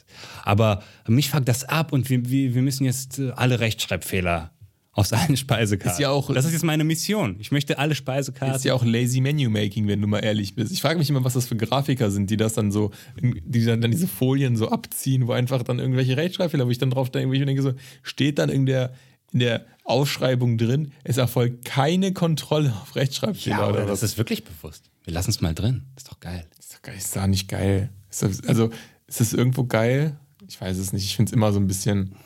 [0.45, 4.51] Aber mich fuckt das ab und wir, wir, wir müssen jetzt äh, alle Rechtschreibfehler
[4.93, 5.93] aus allen Speisekarten.
[5.93, 7.37] Ist ja auch- das ist jetzt meine Mission.
[7.39, 8.57] Ich möchte alle Speisekarten.
[8.57, 10.73] ist ja auch lazy Menu Making, wenn du mal ehrlich bist.
[10.73, 12.91] Ich frage mich immer, was das für Grafiker sind, die das dann so,
[13.23, 16.91] die dann, dann diese Folien so abziehen, wo einfach dann irgendwelche Rechtschreibfehler, wo ich dann
[16.91, 17.73] drauf denke, wo ich denke so,
[18.03, 18.93] steht dann in der,
[19.33, 24.01] in der Ausschreibung drin, es erfolgt keine Kontrolle auf Rechtschreibfehler ja, oder oder was.
[24.01, 24.91] das ist wirklich bewusst.
[25.05, 25.85] Wir lassen es mal drin.
[25.97, 26.47] ist doch geil.
[26.59, 27.91] ist doch, geil, ist doch nicht geil.
[28.11, 28.71] Ist das, also,
[29.07, 30.17] ist das irgendwo geil?
[30.49, 31.05] Ich weiß es nicht.
[31.05, 32.17] Ich finde es immer so ein bisschen.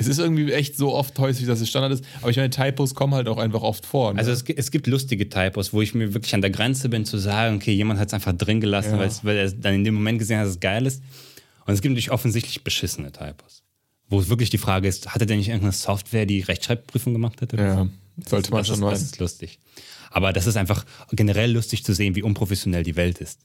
[0.00, 2.04] Es ist irgendwie echt so oft häufig, dass es Standard ist.
[2.20, 4.12] Aber ich meine, Typos kommen halt auch einfach oft vor.
[4.14, 4.20] Ne?
[4.20, 7.18] Also es, es gibt lustige Typos, wo ich mir wirklich an der Grenze bin zu
[7.18, 9.10] sagen, okay, jemand hat es einfach drin gelassen, Ja.
[9.24, 11.02] weil, er dann in dem Moment gesehen hat, dass es geil ist.
[11.66, 13.62] Und es gibt natürlich offensichtlich beschissene Typos.
[14.08, 17.52] Wo es wirklich die Frage ist, hatte der nicht irgendeine Software, die Rechtschreibprüfung gemacht hat?
[17.52, 17.90] Oder ja, so?
[18.30, 18.90] sollte man das schon ist.
[18.92, 19.58] Das ist lustig.
[20.10, 23.40] Aber das ist einfach generell lustig zu sehen, wie unprofessionell die Welt ist.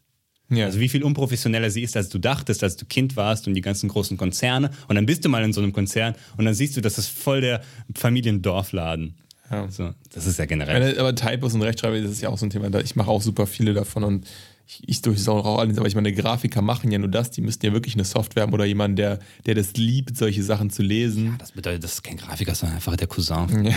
[0.56, 0.66] Ja.
[0.66, 3.62] Also wie viel unprofessioneller sie ist, als du dachtest, als du Kind warst und die
[3.62, 4.72] ganzen großen Konzerne.
[4.88, 7.08] Und dann bist du mal in so einem Konzern und dann siehst du, das ist
[7.08, 7.62] voll der
[7.95, 9.16] Familiendorfladen.
[9.51, 9.70] Ja.
[9.70, 10.97] So, das ist ja generell.
[10.99, 12.74] Aber Typos und Rechtschreiber, das ist ja auch so ein Thema.
[12.80, 14.26] Ich mache auch super viele davon und
[14.68, 15.78] ich, ich durchsauge auch alles.
[15.78, 17.32] Aber ich meine, Grafiker machen ja nur das.
[17.32, 20.70] Die müssten ja wirklich eine Software haben oder jemanden, der, der das liebt, solche Sachen
[20.70, 21.36] zu lesen.
[21.38, 23.66] Das bedeutet, das ist kein Grafiker, sondern einfach der Cousin.
[23.66, 23.76] Ja.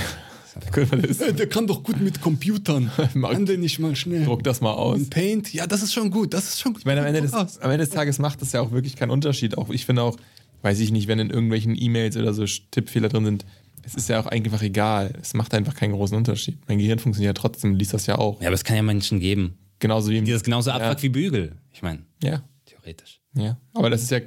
[0.73, 2.91] Guck mal, das Der kann doch gut mit Computern.
[3.13, 4.25] Kann der nicht mal schnell.
[4.25, 4.97] Druck das mal aus.
[4.99, 6.35] Und Paint, ja, das ist schon gut.
[6.35, 6.81] Das ist schon gut.
[6.83, 9.11] Ich meine, am Ende, des, am Ende des Tages macht das ja auch wirklich keinen
[9.11, 9.59] Unterschied.
[9.59, 10.17] Auch ich finde auch,
[10.63, 13.47] weiß ich nicht, wenn in irgendwelchen E-Mails oder so Tippfehler drin sind,
[13.83, 15.13] es ist ja auch einfach egal.
[15.21, 16.59] Es macht einfach keinen großen Unterschied.
[16.67, 18.41] Mein Gehirn funktioniert ja trotzdem, liest das ja auch.
[18.41, 21.53] Ja, aber es kann ja Menschen geben, Genauso wie die das genauso abfuckt wie Bügel.
[21.73, 23.21] Ich meine, Ja, theoretisch.
[23.35, 23.59] ja.
[23.75, 24.21] Aber das ist ja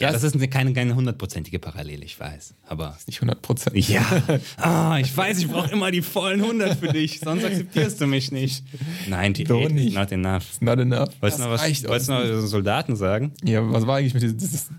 [0.00, 2.54] Ja, Das- das ist eine, keine, keine hundertprozentige Parallele, ich weiß.
[2.66, 3.76] Aber nicht 100 Prozent.
[3.88, 4.00] ja,
[4.56, 8.32] ah, ich weiß, ich brauche immer die vollen 100 für dich, sonst akzeptierst du mich
[8.32, 8.64] nicht.
[9.08, 9.94] Nein, die Doch nicht.
[9.96, 10.60] not enough.
[10.60, 11.10] Not enough.
[11.20, 13.32] Wolltest du noch was, reicht wolltest du noch über Soldaten sagen?
[13.42, 13.52] nicht.
[13.52, 14.38] Ja, was war eigentlich mit diesem.
[14.38, 14.70] Dieses,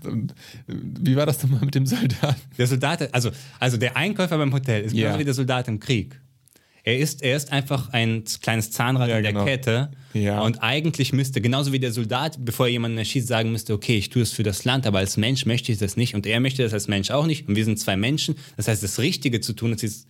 [0.76, 2.40] wie war das denn mal mit dem Soldaten?
[2.58, 5.02] Der Soldat, also, also der Einkäufer beim Hotel ist Ja.
[5.08, 6.20] genauso wie der Soldat im Krieg.
[6.84, 9.44] Er ist, er ist einfach ein kleines Zahnrad Ja, in der genau.
[9.44, 9.92] Kette.
[10.14, 10.40] Ja.
[10.40, 14.10] Und eigentlich müsste, genauso wie der Soldat, bevor er jemanden erschießt, sagen müsste, okay, ich
[14.10, 16.16] tue es für das Land, aber als Mensch möchte ich das nicht.
[16.16, 17.46] Und er möchte das als Mensch auch nicht.
[17.48, 18.34] Und wir sind zwei Menschen.
[18.56, 20.08] Das heißt, das Richtige zu tun ist, ist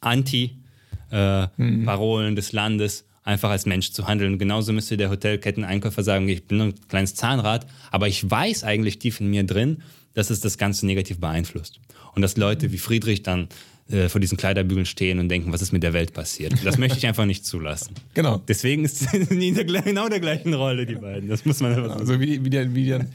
[0.00, 4.38] Anti-Parolen des Landes einfach als Mensch zu handeln.
[4.38, 8.98] Genauso müsste der Hotelketten-Einkäufer sagen, ich bin nur ein kleines Zahnrad, aber ich weiß eigentlich
[8.98, 9.82] tief in mir drin,
[10.14, 11.78] dass es das Ganze negativ beeinflusst.
[12.14, 13.48] Und dass Leute wie Friedrich dann
[13.90, 16.54] äh, vor diesen Kleiderbügeln stehen und denken, was ist mit der Welt passiert.
[16.64, 17.94] Das möchte ich einfach nicht zulassen.
[18.14, 18.42] Genau.
[18.48, 21.28] Deswegen ist es in der, genau der gleichen Rolle, die beiden.
[21.28, 23.06] Das muss man einfach so Also wie, wie der, wie der,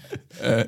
[0.42, 0.68] äh,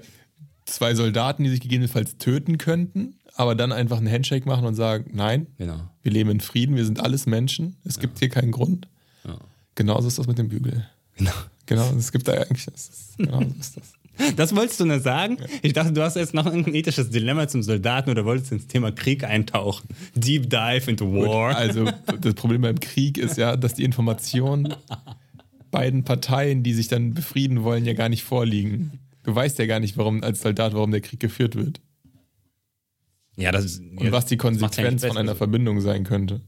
[0.65, 5.11] zwei Soldaten, die sich gegebenenfalls töten könnten, aber dann einfach einen Handshake machen und sagen,
[5.13, 5.81] nein, Genau.
[6.01, 8.87] wir leben in Frieden, wir sind alles Menschen, es gibt hier keinen Grund.
[9.25, 9.37] Ja.
[9.75, 10.87] Genauso ist das mit dem Bügel.
[11.17, 11.31] Genau.
[11.65, 13.93] Genau, es gibt da eigentlich, das ist, genau so ist das.
[14.35, 15.37] Das wolltest du nur sagen?
[15.61, 18.91] Ich dachte, du hast jetzt noch ein ethisches Dilemma zum Soldaten oder wolltest ins Thema
[18.91, 19.87] Krieg eintauchen.
[20.15, 21.55] Deep dive into war.
[21.55, 21.85] Also
[22.21, 24.73] das Problem beim Krieg ist ja, dass die Informationen
[25.71, 28.99] beiden Parteien, die sich dann befrieden wollen, ja gar nicht vorliegen.
[29.23, 31.81] Du weißt ja gar nicht, warum als Soldat, warum der Krieg geführt wird.
[33.35, 35.35] ja, das ist, Und was die Konsequenz von einer.
[35.35, 36.41] Verbindung sein könnte.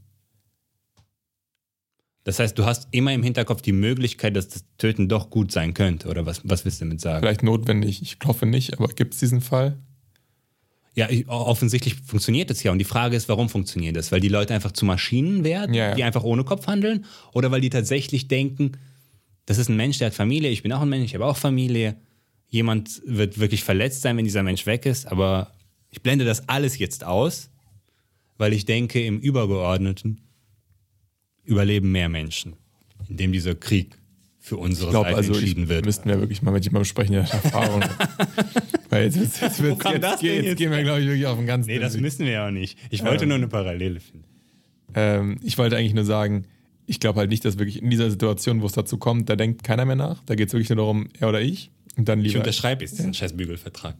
[2.27, 5.73] Das heißt, du hast immer im Hinterkopf die Möglichkeit, dass das Töten doch gut sein
[5.73, 6.09] könnte.
[6.09, 7.21] Oder was, was willst du damit sagen?
[7.21, 9.77] Vielleicht notwendig, ich hoffe nicht, aber gibt es diesen Fall?
[10.93, 12.73] Ja, ich- offensichtlich funktioniert das ja.
[12.73, 14.11] Und die Frage ist, warum funktioniert das?
[14.11, 15.95] Weil die Leute einfach zu Maschinen werden, Ja, ja.
[15.95, 17.05] die einfach ohne Kopf handeln?
[17.31, 18.73] Oder weil die tatsächlich denken,
[19.45, 21.37] das ist ein Mensch, der hat Familie, ich bin auch ein Mensch, ich habe auch
[21.37, 21.95] Familie.
[22.49, 25.53] Jemand wird wirklich verletzt sein, wenn dieser Mensch weg ist, aber
[25.91, 27.49] ich blende das alles jetzt aus,
[28.37, 30.26] weil ich denke, im Übergeordneten
[31.47, 32.53] überleben mehr Menschen,
[33.09, 33.97] indem dieser Krieg
[34.39, 35.85] für unsere Ich glaube, Seite also ich, entschieden wird.
[35.85, 38.09] müssten wir wirklich mal mit jemandem sprechen, der Erfahrung hat.
[38.89, 41.37] Weil jetzt, jetzt, jetzt, jetzt, jetzt, das denn jetzt, gehen wir, glaube ich, wirklich auf
[41.37, 42.01] einen ganz Nee, das Weg.
[42.01, 42.77] müssen wir ja auch nicht.
[42.89, 43.29] Ich wollte Ähm.
[43.29, 44.25] nur eine Parallele finden.
[44.93, 46.45] ähm, Ich wollte eigentlich nur sagen,
[46.85, 49.63] ich glaube halt nicht, dass wirklich in dieser Situation, wo es dazu kommt, da denkt
[49.63, 50.23] keiner mehr nach.
[50.25, 51.71] Da geht es wirklich nur darum, er oder ich.
[51.97, 53.95] Und dann Ich lieber unterschreibe jetzt diesen scheiß Bügelvertrag.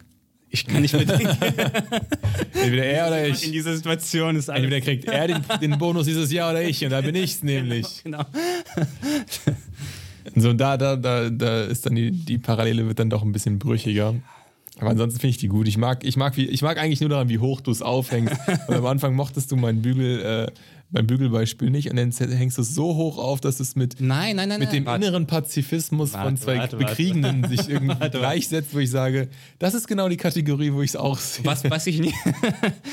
[0.49, 1.19] Ich kann nicht mit in
[2.53, 3.51] entweder er oder ich.
[3.51, 6.83] dieser Situation ist alles Entweder kriegt er den, den Bonus dieses Jahr oder ich.
[6.83, 8.03] Und da bin ich's nämlich.
[8.03, 8.23] genau.
[10.33, 13.31] Und so, da, da, da, da ist dann die, die Parallele wird dann doch ein
[13.31, 14.15] bisschen brüchiger.
[14.79, 15.67] Aber ansonsten finde ich die gut.
[15.67, 18.35] Ich mag, ich, mag, wie, ich mag eigentlich nur daran, wie hoch du es aufhängst.
[18.67, 20.51] Und am Anfang mochtest du meinen Bügel, äh,
[20.89, 21.89] mein Bügelbeispiel nicht.
[21.89, 24.59] Und dann hängst du es so hoch auf, dass es mit, Nein, nein, nein.
[24.59, 26.85] mit dem nein, inneren Pazifismus von Warte, zwei warte, warte.
[26.85, 29.27] Bekriegenden sich irgendwie gleichsetzt, wo ich sage,
[29.59, 31.45] das ist genau die Kategorie, wo ich es auch sehe.
[31.45, 32.15] Was, was ich nicht.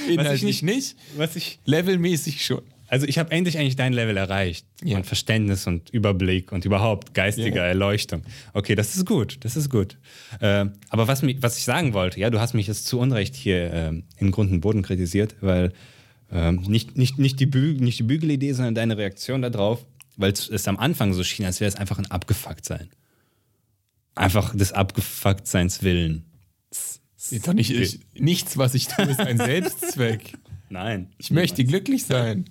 [0.09, 1.59] Inhaltlich nicht, Was ich.
[1.65, 2.63] levelmäßig schon.
[2.87, 4.67] Also ich habe endlich eigentlich dein Level erreicht.
[4.83, 4.97] Ja.
[4.99, 7.65] Und Verständnis und Überblick und überhaupt geistige Ja.
[7.65, 8.23] Erleuchtung.
[8.53, 9.97] Okay, das ist gut, das ist gut.
[10.41, 13.35] Äh, aber was, mich, was ich sagen wollte, ja, du hast mich jetzt zu Unrecht
[13.35, 15.73] hier ähm, in Grund und Boden kritisiert, weil
[16.35, 20.69] ähm, nicht, nicht, nicht, die Bü nicht die Bügelidee, sondern deine Reaktion darauf, weil es
[20.69, 22.89] am Anfang so schien, als wäre es einfach ein Abgefucktsein.
[24.15, 26.25] Einfach des Abgefucktseins willen.
[26.71, 30.35] Ist doch nicht, ich, nichts, was ich tue, ist ein Selbstzweck.
[30.69, 31.09] Nein.
[31.19, 32.45] Ich möchte glücklich sein.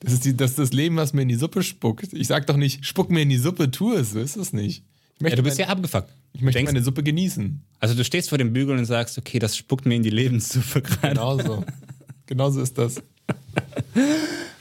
[0.00, 2.12] Das ist, die, das ist das Leben, was mir in die Suppe spuckt.
[2.12, 4.10] Ich sag doch nicht, spuck mir in die Suppe, tu es.
[4.12, 4.84] So ist es nicht.
[5.18, 6.10] Ich Ja, du bist mein, ja abgefuckt.
[6.34, 7.62] ich möchte Denkst- meine Suppe genießen.
[7.80, 10.82] Also du stehst vor dem Bügel und sagst, okay, das spuckt mir in die Lebenssuppe
[10.82, 11.14] gerade.
[11.14, 11.64] Genauso.
[12.26, 13.02] Genauso ist das.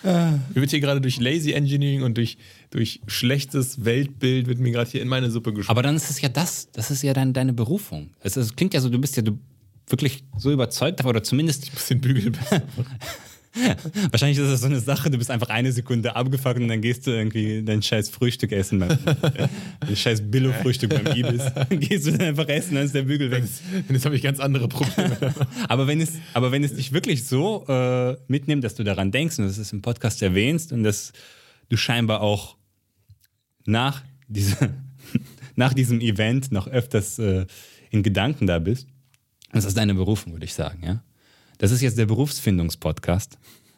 [0.04, 2.38] Mir wird hier gerade durch Lazy Engineering und durch,
[2.70, 5.70] durch schlechtes Weltbild wird mir gerade hier in meine Suppe gespuckt.
[5.70, 8.12] Aber dann ist es ja das, das ist ja dann deine Berufung.
[8.20, 9.40] Es, es klingt ja so, du bist ja du
[9.88, 12.62] wirklich so überzeugt davon, oder zumindest, bisschen Bügel besser.
[14.12, 17.08] wahrscheinlich ist das so eine Sache, du bist einfach eine Sekunde abgefuckt und dann gehst
[17.08, 18.80] du irgendwie dein scheiß Frühstück essen,
[19.80, 21.44] dein scheiß Billo-Frühstück beim Ibis.
[21.54, 23.44] Dann gehst du dann einfach essen, dann ist der Bügel weg.
[23.90, 25.18] Jetzt habe ich ganz andere Probleme.
[25.68, 29.40] Aber wenn es, aber wenn es dich wirklich so äh, mitnimmt, dass du daran denkst
[29.40, 31.14] und das ist im Podcast erwähnst und dass
[31.70, 32.58] du scheinbar auch
[33.66, 34.74] nach, diese,
[35.56, 37.46] nach diesem Event noch öfters äh,
[37.90, 38.88] in Gedanken da bist,
[39.52, 41.04] das ist deine Berufung, würde ich sagen, ja.
[41.58, 43.38] Das ist jetzt der Berufsfindungspodcast.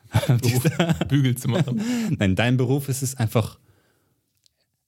[1.09, 1.81] Bügel zu machen.
[2.17, 3.59] Nein, dein Beruf ist es einfach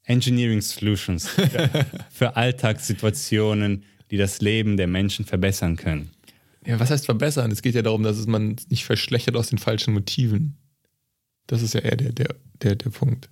[0.04, 1.70] Engineering Solutions für,
[2.10, 6.10] für Alltagssituationen, die das Leben der Menschen verbessern können.
[6.66, 7.52] Ja, was heißt verbessern?
[7.52, 10.58] Es geht ja darum, dass es man nicht verschlechtert aus den falschen Motiven.
[11.48, 13.30] Das ist ja eher der, der, der, der Punkt.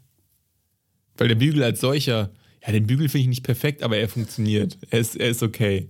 [1.18, 2.32] Weil der Bügel als solcher,
[2.66, 4.78] ja, den Bügel finde ich nicht perfekt, aber er funktioniert.
[4.90, 5.90] Er ist, er ist okay.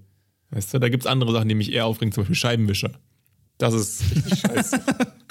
[0.51, 2.99] Weißt du, da gibt es andere Sachen, die mich eher aufregen, zum Beispiel Scheibenwischer.
[3.59, 4.79] Das ist richtig scheiße.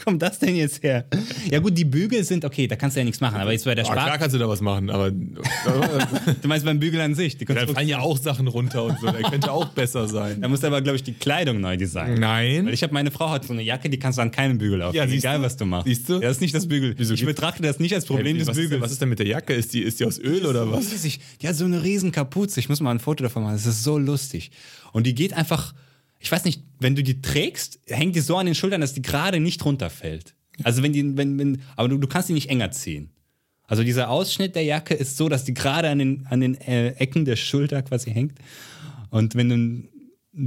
[0.02, 1.04] kommt das denn jetzt her?
[1.48, 3.36] Ja gut, die Bügel sind okay, da kannst du ja nichts machen.
[3.40, 5.10] Aber jetzt bei der Ah, klar Sprache, kannst du da was machen, aber
[6.42, 7.36] du meinst beim Bügel an sich.
[7.38, 9.10] Die da fallen ja auch Sachen runter und so.
[9.10, 10.40] Der könnte auch besser sein.
[10.40, 12.18] Da musst du aber, glaube ich, die Kleidung neu designen.
[12.20, 12.66] Nein.
[12.66, 14.82] Weil ich habe meine Frau hat so eine Jacke, die kannst du an keinem Bügel
[14.82, 15.08] aufhängen.
[15.08, 15.44] Ja, egal du?
[15.44, 15.86] was du machst.
[15.86, 16.18] Siehst du?
[16.18, 16.94] Das ist nicht das Bügel.
[16.96, 18.82] Wieso ich betrachte das nicht als Problem Hey, des was, ist denn, Bügels.
[18.82, 19.54] was ist denn mit der Jacke?
[19.54, 20.90] Ist die, ist die aus Öl oder was?
[20.92, 21.20] Riesig.
[21.42, 22.58] Die hat so eine riesen Kapuze.
[22.58, 23.54] Ich muss mal ein Foto davon machen.
[23.54, 24.50] Das ist so lustig.
[24.92, 25.74] Und die geht einfach,
[26.18, 29.02] ich weiß nicht, wenn du die trägst, hängt die so an den Schultern, dass die
[29.02, 30.34] gerade nicht runterfällt.
[30.62, 33.10] Also wenn die, wenn, wenn, aber du, du kannst die nicht enger ziehen.
[33.66, 36.90] Also dieser Ausschnitt der Jacke ist so, dass die gerade an den, an den äh,
[36.92, 38.38] Ecken der Schulter quasi hängt.
[39.10, 39.88] Und wenn du ein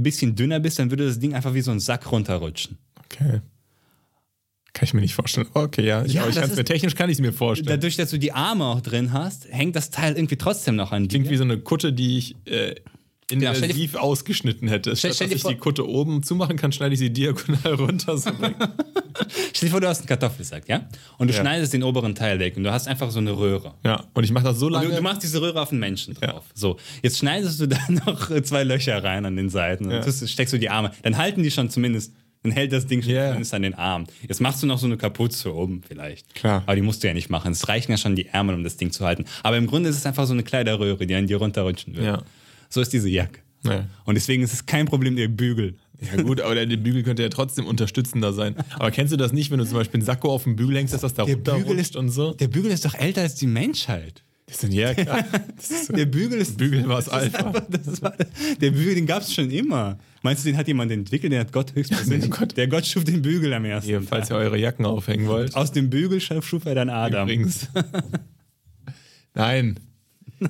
[0.02, 2.78] bisschen dünner bist, dann würde das Ding einfach wie so ein Sack runterrutschen.
[3.04, 3.40] Okay.
[4.72, 5.48] Kann ich mir nicht vorstellen.
[5.52, 6.04] Okay, ja.
[6.04, 7.68] Ich, Ja, ich kann's mir technisch kann ich es mir vorstellen.
[7.80, 11.04] Dadurch, dass du die Arme auch drin hast, hängt das Teil irgendwie trotzdem noch an
[11.04, 11.08] dir.
[11.08, 12.76] Klingt wie so eine Kutte, die ich äh,
[13.32, 14.96] intensiv ausgeschnitten hätte.
[14.96, 17.74] Statt stell dass dir ich vor- die Kutte oben zumachen kann, schneide ich sie diagonal
[17.78, 18.16] runter.
[18.18, 18.30] So.
[19.52, 20.88] Stell dir vor, du hast einen Kartoffelsack, ja?
[21.18, 21.40] Und du Ja.
[21.40, 23.74] schneidest den oberen Teil weg und du hast einfach so eine Röhre.
[23.84, 24.88] ja, und ich mache das so lange.
[24.88, 26.44] du, du machst diese Röhre auf den Menschen drauf.
[26.54, 30.00] So, jetzt schneidest du da noch äh, zwei Löcher rein an den Seiten und Ja.
[30.00, 30.92] tust- steckst du die Arme.
[31.02, 33.26] Dann halten die schon zumindest, dann hält das Ding schon Ja.
[33.26, 34.06] zumindest an den Arm.
[34.26, 36.34] Jetzt machst du noch so eine Kapuze oben vielleicht.
[36.34, 36.62] Klar.
[36.64, 37.52] Aber die musst du ja nicht machen.
[37.52, 39.24] Es reichen ja schon die Ärmel, um das Ding zu halten.
[39.42, 42.06] Aber im Grunde ist es einfach so eine Kleiderröhre, die an dir runterrutschen wird.
[42.06, 42.22] Ja.
[42.70, 43.40] So ist diese Jacke.
[43.64, 43.86] Ja.
[44.04, 45.76] Und deswegen ist es kein Problem der Bügel.
[46.00, 48.54] Ja gut, aber der, der Bügel könnte ja trotzdem unterstützender sein.
[48.78, 50.94] Aber kennst du das nicht, wenn du zum Beispiel einen Sakko auf den Bügel hängst,
[50.94, 52.32] dass das da runterrutscht und so?
[52.32, 54.24] der Bügel ist doch älter als die Menschheit.
[54.46, 55.22] Das sind ja klar.
[55.58, 55.92] Ist so.
[55.92, 58.14] Der Bügel ist Bügel war es ist einfach- das war,
[58.60, 59.98] der Bügel, den gab es schon immer.
[60.22, 61.32] Meinst du, den hat jemand entwickelt?
[61.32, 62.30] Den hat Gott höchstpersönlich.
[62.36, 62.56] Gott.
[62.56, 63.88] Der Gott schuf den Bügel am ersten.
[63.90, 65.54] Hier, falls ihr eure Jacken aufhängen wollt.
[65.54, 67.28] Aus dem Bügel schuf schuf er dann Adam.
[67.28, 67.68] Übrigens.
[69.34, 69.78] Nein.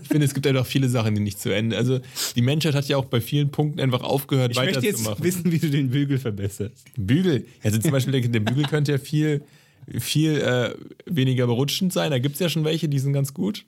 [0.03, 1.77] Ich finde, es gibt ja doch viele Sachen, die nicht zu Ende.
[1.77, 2.01] Also,
[2.37, 5.25] die Menschheit hat ja auch bei vielen Punkten einfach aufgehört, Ich möchte jetzt weiterzumachen.
[5.25, 6.87] wissen, wie du den Bügel verbesserst.
[6.97, 7.47] Bügel.
[7.63, 9.43] Also, zum Beispiel, der, der Bügel könnte ja viel,
[9.99, 10.75] viel äh,
[11.07, 12.11] weniger berutschend sein.
[12.11, 13.65] Da gibt es ja schon welche, die sind ganz gut.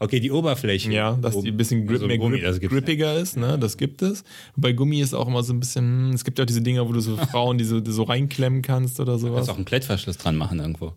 [0.00, 0.92] Okay, die Oberfläche.
[0.92, 3.58] Ja, dass die ein bisschen grip, Also mehr Gummi, grip, grippiger ist, ne?
[3.58, 4.22] Das gibt es.
[4.54, 6.88] Bei Gummi ist auch immer so ein bisschen, hm, es gibt ja auch diese Dinger,
[6.88, 9.36] wo du so Frauen, die so, die so reinklemmen kannst oder Du sowas.
[9.38, 10.92] kannst auch einen Klettverschluss dran machen irgendwo.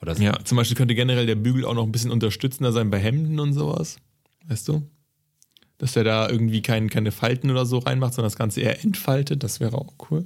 [0.00, 0.22] Oder so.
[0.22, 3.38] Ja, zum Beispiel könnte generell der Bügel auch noch ein bisschen unterstützender sein bei Hemden
[3.38, 3.96] und sowas.
[4.46, 4.82] Weißt du?
[5.78, 9.42] Dass der da irgendwie kein, keine Falten oder so reinmacht, sondern das Ganze eher entfaltet,
[9.42, 10.24] das wäre auch cool.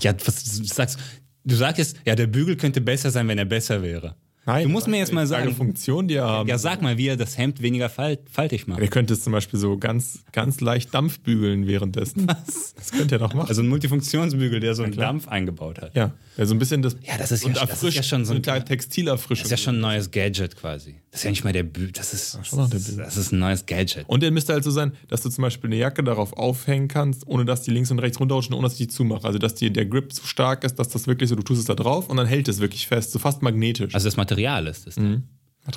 [0.00, 0.98] Ja, was du sagst
[1.44, 4.16] du sagst jetzt, ja, der Bügel könnte besser sein, wenn er besser wäre.
[4.46, 6.48] Du musst mir jetzt mal eine sagen, Funktion, die er haben.
[6.48, 8.80] ja, sag mal, wie er das Hemd weniger falt, faltig macht.
[8.80, 12.26] Der könnte es zum Beispiel so ganz, ganz leicht Dampf bügeln währenddessen.
[12.28, 12.74] Was?
[12.74, 13.48] Das könnte er doch machen.
[13.48, 14.94] Also ein Multifunktionsbügel, der so einen.
[14.96, 15.94] Dampf eingebaut hat.
[15.96, 16.96] ja, ja, so ein bisschen das.
[17.02, 19.44] Ja, das ist ja- und das ist ja schon so eine ein- kleine Textilerfrischung.
[19.44, 20.96] Das ist ja schon ein neues Gadget quasi.
[21.10, 22.96] Das ist ja nicht mal der Bügel, das ist, schon noch der Bügel.
[23.04, 24.04] das ist ein neues Gadget.
[24.08, 27.26] Und der müsste halt so sein, dass du zum Beispiel eine Jacke darauf aufhängen kannst,
[27.28, 29.24] ohne dass die links und rechts runterrutschen, ohne dass ich die zumache.
[29.24, 31.66] Also, dass die, der Grip so stark ist, dass das wirklich so, du tust es
[31.66, 33.94] da drauf und dann hält es wirklich fest, so fast magnetisch.
[33.94, 34.96] Also das Material ist es.
[34.96, 35.24] Mhm.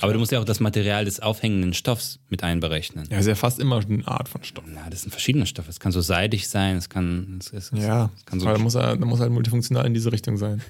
[0.01, 3.07] Aber du musst ja auch das Material des aufhängenden Stoffs mit einberechnen.
[3.09, 4.65] ja, ist ja fast immer eine Art von Stoff.
[4.67, 5.69] Na, das sind verschiedene Stoffe.
[5.69, 8.63] Es kann so seidig sein, es kann, es, es, Ja, es kann so aber da
[8.63, 10.61] muss, er, da muss halt multifunktional in diese Richtung sein.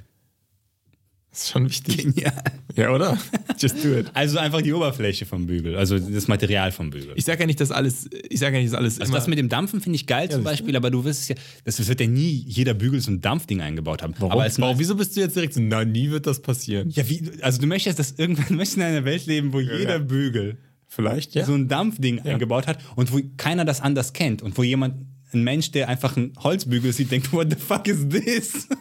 [1.38, 1.98] Das ist schon wichtig.
[1.98, 2.34] Genial.
[2.76, 3.16] Ja, oder?
[3.60, 4.08] Just do it.
[4.16, 7.12] Also einfach die Oberfläche vom Bügel, also das Material vom Bügel.
[7.14, 9.20] Ich sage ja nicht, dass alles, ich sage ja nicht, dass alles Also immer.
[9.20, 12.02] das mit dem Dampfen finde ich geil zum Beispiel, aber du wirst ja, das wird
[12.02, 14.16] ja nie jeder Bügel so ein Dampfding eingebaut haben.
[14.18, 16.90] warum, Aber warum, wieso bist du jetzt direkt so, na, nie wird das passieren?
[16.90, 19.98] ja, wie, also du möchtest, dass irgendwann du möchtest in einer Welt leben, wo jeder
[19.98, 19.98] ja.
[20.00, 20.58] Bügel
[20.88, 21.46] Vielleicht, ja.
[21.46, 24.96] so ein Dampfding eingebaut hat und wo keiner das anders kennt und wo jemand,
[25.34, 28.68] ein Mensch, der einfach einen Holzbügel sieht, denkt, what the fuck is this?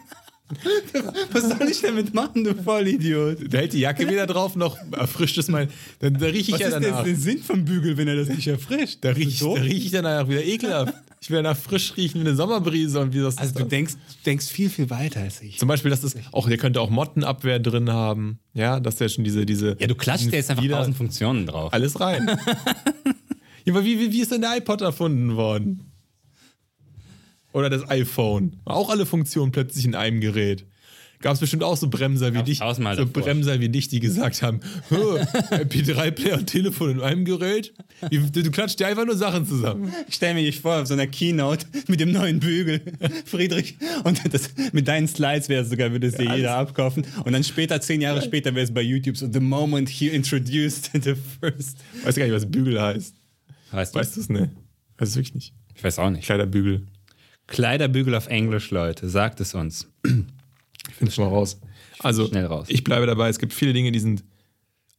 [1.31, 3.53] Was soll ich damit machen, du Vollidiot?
[3.53, 5.67] Da hält die Jacke wieder drauf, noch erfrischt es mal.
[5.99, 7.03] Dann da rieche ich Was ja ist denn danach.
[7.03, 8.99] der Sinn vom Bügel, wenn er das nicht erfrischt?
[9.01, 10.93] Da rieche ich, da riech ich danach wieder ekelhaft.
[11.19, 13.37] Ich will danach frisch riechen wie eine Sommerbrise und wie das.
[13.37, 15.57] Also du denkst, du denkst viel, viel weiter als ich.
[15.57, 18.39] zum Beispiel, dass das auch, der könnte auch Mottenabwehr drin haben.
[18.53, 19.75] Ja, dass der schon diese, diese.
[19.79, 21.73] Ja, du klatscht dir jetzt einfach wieder tausend Funktionen drauf.
[21.73, 22.27] alles rein.
[23.65, 25.91] ja, aber wie, wie, wie ist denn der iPod erfunden worden?
[27.57, 28.57] Oder das iPhone?
[28.65, 30.63] Auch alle Funktionen plötzlich in einem Gerät.
[31.21, 33.05] Gab es bestimmt auch so Bremser wie dich, so davor.
[33.07, 35.17] Bremser wie dich, die gesagt haben, "Hö,
[35.49, 37.73] MP3-Player und Telefon in einem Gerät.
[38.11, 39.91] Du, du klatscht dir einfach nur Sachen zusammen.
[40.07, 42.81] Ich stell mir dich vor, auf so einer Keynote mit dem neuen Bügel,
[43.25, 47.03] Friedrich, und das, mit deinen Slides wäre es sogar, würde es dir jeder abkaufen.
[47.25, 50.91] Und dann später, zehn Jahre später, wäre es bei YouTube so, the moment he introduced
[51.03, 51.79] the first.
[52.03, 53.15] Weißt du gar nicht, was Bügel heißt?
[53.71, 53.99] Weißt du?
[53.99, 54.51] Weißt du es, ne?
[54.99, 55.53] Weiß es wirklich nicht.
[55.73, 56.25] Ich weiß auch nicht.
[56.25, 56.85] Kleiderbügel.
[57.47, 59.87] Kleiderbügel auf Englisch, Leute, sagt es uns.
[60.89, 61.59] Ich finde es mal raus.
[61.99, 62.67] Also, Schnell raus.
[62.69, 64.23] ich bleibe dabei, es gibt viele Dinge, die sind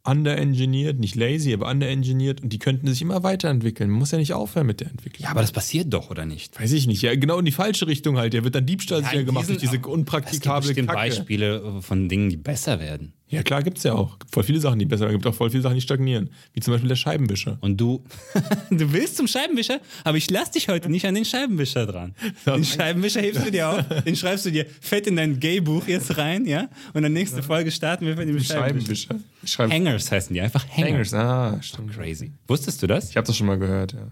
[0.05, 3.91] underengineert, nicht lazy, aber underengineert und die könnten sich immer weiterentwickeln.
[3.91, 5.25] Man muss ja nicht aufhören mit der Entwicklung.
[5.25, 6.59] Ja, aber das passiert doch, oder nicht?
[6.59, 7.03] Weiß ich nicht.
[7.03, 8.33] Ja, genau in die falsche Richtung halt.
[8.33, 10.87] Der wird dann Diebstahl sicher gemacht durch diese Es gibt unpraktikable Kacke.
[10.87, 13.13] Beispiele von Dingen, die besser werden.
[13.31, 14.19] Ja, klar, gibt's ja auch.
[14.19, 15.15] Gibt voll viele Sachen, die besser werden.
[15.15, 16.31] Gibt auch voll viele Sachen, die stagnieren.
[16.55, 17.59] Wie zum Beispiel der Scheibenwischer.
[17.61, 18.03] Und du,
[18.71, 22.15] du willst zum Scheibenwischer, aber ich lass dich heute nicht an den Scheibenwischer dran.
[22.47, 26.17] Den Scheibenwischer hebst du dir auf, den schreibst du dir fett in dein Gay-Buch jetzt
[26.17, 26.69] rein, ja?
[26.95, 29.15] Und dann nächste Folge starten wir mit dem Scheibenwischer.
[29.45, 29.77] Scheibenwischer.
[29.77, 31.13] Hangers heißen die, einfach Hangers.
[31.13, 31.15] Hangers.
[31.15, 31.95] Ah, stimmt.
[31.95, 32.33] Crazy.
[32.47, 33.11] Wusstest du das?
[33.11, 34.11] Ich habe das schon mal gehört, ja.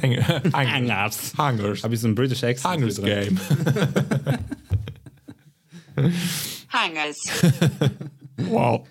[0.00, 0.16] Hang
[0.52, 1.34] Hangers.
[1.36, 1.82] Hangers.
[1.84, 3.00] Habe ich so einen British Accent Hangers.
[3.02, 3.38] Game.
[6.74, 7.22] Hangers,
[8.50, 8.86] Wow.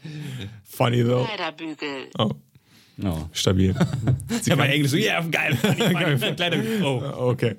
[0.64, 1.26] Funny though.
[1.26, 2.32] Kleiderbügel, Oh,
[3.04, 3.28] Oh.
[3.34, 3.76] stabil.
[4.46, 5.58] Ich habe Englisch so, yeah, geil.
[6.36, 7.30] Kleiner, oh.
[7.32, 7.56] Okay.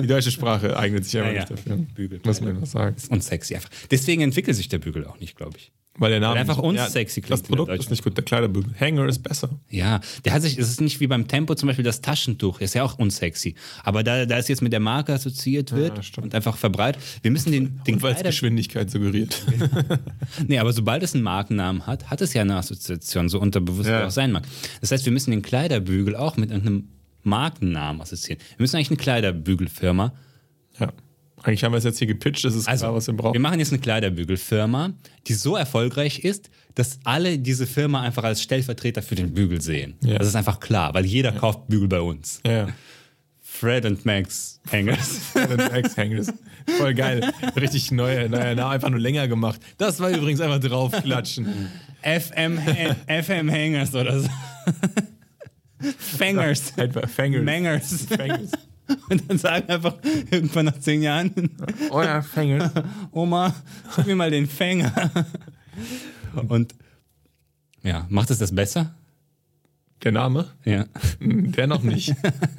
[0.00, 1.40] Die deutsche Sprache eignet sich aber Ja, ja.
[1.40, 1.76] nicht dafür.
[1.94, 2.20] Bügel.
[2.24, 2.96] Muss man was sagen.
[3.10, 3.70] Und sexy einfach.
[3.90, 5.70] Deswegen entwickelt sich der Bügel auch nicht, glaube ich.
[6.00, 8.24] Weil der Name Weil einfach nicht- unsexy Das klingt in Produkt ist nicht gut, der
[8.24, 8.72] Kleiderbügel.
[8.78, 9.50] Hanger ist besser.
[9.68, 12.74] Ja, der hat sich, es ist nicht wie beim Tempo zum Beispiel das Taschentuch, ist
[12.74, 13.54] ja auch unsexy.
[13.82, 16.26] Aber da, da es jetzt mit der Marke assoziiert wird stimmt.
[16.26, 19.42] und einfach verbreitet, wir müssen den, den Und weil es Geschwindigkeit suggeriert.
[20.46, 24.06] Nee, aber sobald es einen Markennamen hat, hat es ja eine Assoziation, so unterbewusst Ja.
[24.06, 24.44] auch sein mag.
[24.80, 26.88] Das heißt, wir müssen den Kleiderbügel auch mit irgendeinem
[27.22, 28.40] Markennamen assoziieren.
[28.56, 30.12] Wir müssen eigentlich eine Kleiderbügelfirma.
[30.78, 30.92] ja.
[31.48, 33.32] Eigentlich haben wir es jetzt hier gepitcht, das ist Also, klar, was wir brauchen.
[33.32, 34.92] wir machen jetzt eine Kleiderbügelfirma,
[35.26, 39.94] die so erfolgreich ist, dass alle diese Firma einfach als Stellvertreter für den Bügel sehen.
[40.04, 40.18] Ja.
[40.18, 42.40] Das ist einfach klar, weil jeder kauft Bügel bei uns.
[42.46, 42.68] ja.
[43.40, 45.20] Fred und Max Hangers.
[45.34, 46.32] Max Hangers.
[46.76, 47.32] Voll geil.
[47.56, 49.58] Richtig neue, neuer Name, einfach nur länger gemacht.
[49.78, 51.48] Das war übrigens einfach draufklatschen.
[52.02, 52.58] FM,
[53.08, 54.28] FM Hangers oder so.
[55.98, 56.72] Fangers.
[57.16, 57.42] Fangers.
[57.42, 58.06] Mangers.
[58.08, 58.50] Fangers.
[59.10, 59.94] Und dann sagen einfach
[60.30, 61.32] irgendwann nach zehn Jahren,
[61.90, 62.72] Oh ja, Fangers.
[63.12, 63.54] Oma,
[63.96, 65.10] gib mir mal den Fänger.
[66.48, 66.74] Und
[67.82, 68.94] ja, macht es das besser?
[70.02, 70.46] Der Name?
[70.64, 70.86] Ja.
[71.20, 72.14] Der noch nicht.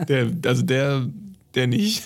[0.07, 1.07] Der, also der,
[1.55, 2.03] der nicht.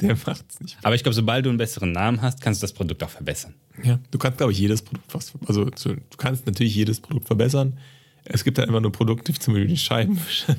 [0.00, 0.78] Der macht's nicht.
[0.82, 3.54] Aber ich glaube, sobald du einen besseren Namen hast, kannst du das Produkt auch verbessern.
[3.82, 7.26] Ja, du kannst, glaube ich, jedes Produkt fast, also zu- du kannst natürlich jedes Produkt
[7.26, 7.76] verbessern.
[8.24, 10.56] Es gibt halt immer nur Produkte, zum Beispiel die Scheibenwischer,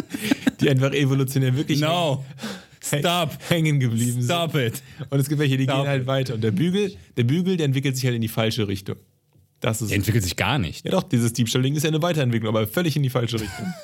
[0.60, 2.24] die einfach evolutionär wirklich No!
[2.84, 3.38] Stop!
[3.48, 4.24] hängen geblieben sind.
[4.24, 4.82] Stop it!
[5.10, 6.34] Und es gibt welche, die Stop gehen halt weiter.
[6.34, 8.96] Und der Bügel, der Bügel, der entwickelt sich halt in die falsche Richtung.
[9.60, 9.90] Das ist.
[9.90, 10.84] Der entwickelt sich gar nicht.
[10.84, 13.66] Ja doch, dieses Diebstahlding ist ja eine Weiterentwicklung, aber völlig in die falsche Richtung.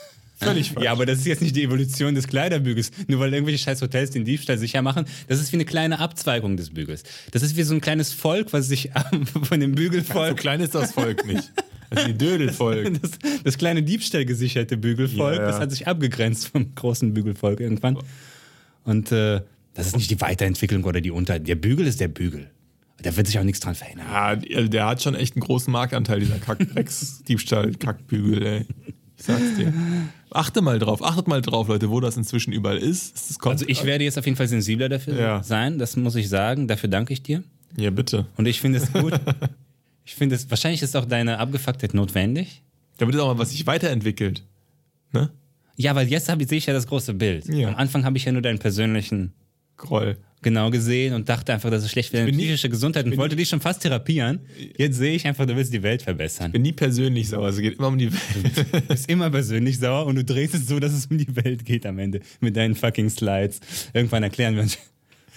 [0.40, 0.84] Völlig falsch.
[0.84, 2.92] Ja, aber das ist jetzt nicht die Evolution des Kleiderbügels.
[3.08, 5.04] Nur weil irgendwelche scheiß Hotels den Diebstahl sicher machen.
[5.26, 7.02] Das ist wie eine kleine Abzweigung des Bügels.
[7.32, 8.90] Das ist wie so ein kleines Volk, was sich
[9.42, 11.50] von dem so Bügelvolk klein ist das Volk nicht.
[11.90, 12.92] Das ist die Dödelvolk.
[13.02, 13.10] Das,
[13.44, 15.46] das kleine Diebstahlgesicherte Bügelvolk, Ja, ja.
[15.46, 17.98] das hat sich abgegrenzt vom großen Bügelvolk irgendwann.
[18.84, 19.42] Und äh,
[19.74, 21.38] das ist nicht die Weiterentwicklung oder die Unter...
[21.38, 22.50] Der Bügel ist der Bügel.
[23.02, 24.06] Da wird sich auch nichts dran verändern.
[24.10, 28.66] Ja, also der hat schon echt einen großen Marktanteil, dieser Kack-Diebstahl-Kackbügel, ey.
[29.16, 29.72] Ich sag's dir.
[30.30, 33.38] Achte mal drauf, achtet mal drauf, Leute, wo das inzwischen überall ist.
[33.44, 35.42] Also ich werde jetzt auf jeden Fall sensibler dafür Ja.
[35.42, 36.68] sein, das muss ich sagen.
[36.68, 37.42] Dafür danke ich dir.
[37.76, 38.26] Ja, bitte.
[38.36, 39.14] Und ich finde es gut.
[40.08, 42.62] ich finde es, wahrscheinlich ist auch deine Abgefucktheit notwendig.
[42.96, 44.42] Damit ist auch mal was sich weiterentwickelt.
[45.12, 45.30] Ne?
[45.76, 47.46] Ja, weil jetzt habe ich, sehe ich ja das große Bild.
[47.46, 47.68] Ja.
[47.68, 49.34] Am Anfang habe ich ja nur deinen persönlichen
[49.76, 50.16] Groll.
[50.40, 53.50] genau gesehen und dachte einfach, das ist schlecht für deine psychische Gesundheit und wollte dich
[53.50, 54.40] schon fast therapieren.
[54.78, 56.52] Jetzt sehe ich einfach, du willst die Welt verbessern.
[56.52, 58.66] Bin nie persönlich sauer, es geht immer um die Welt.
[58.72, 61.66] Du bist immer persönlich sauer und du drehst es so, dass es um die Welt
[61.66, 63.60] geht am Ende mit deinen fucking Slides.
[63.92, 64.78] Irgendwann erklären wir uns,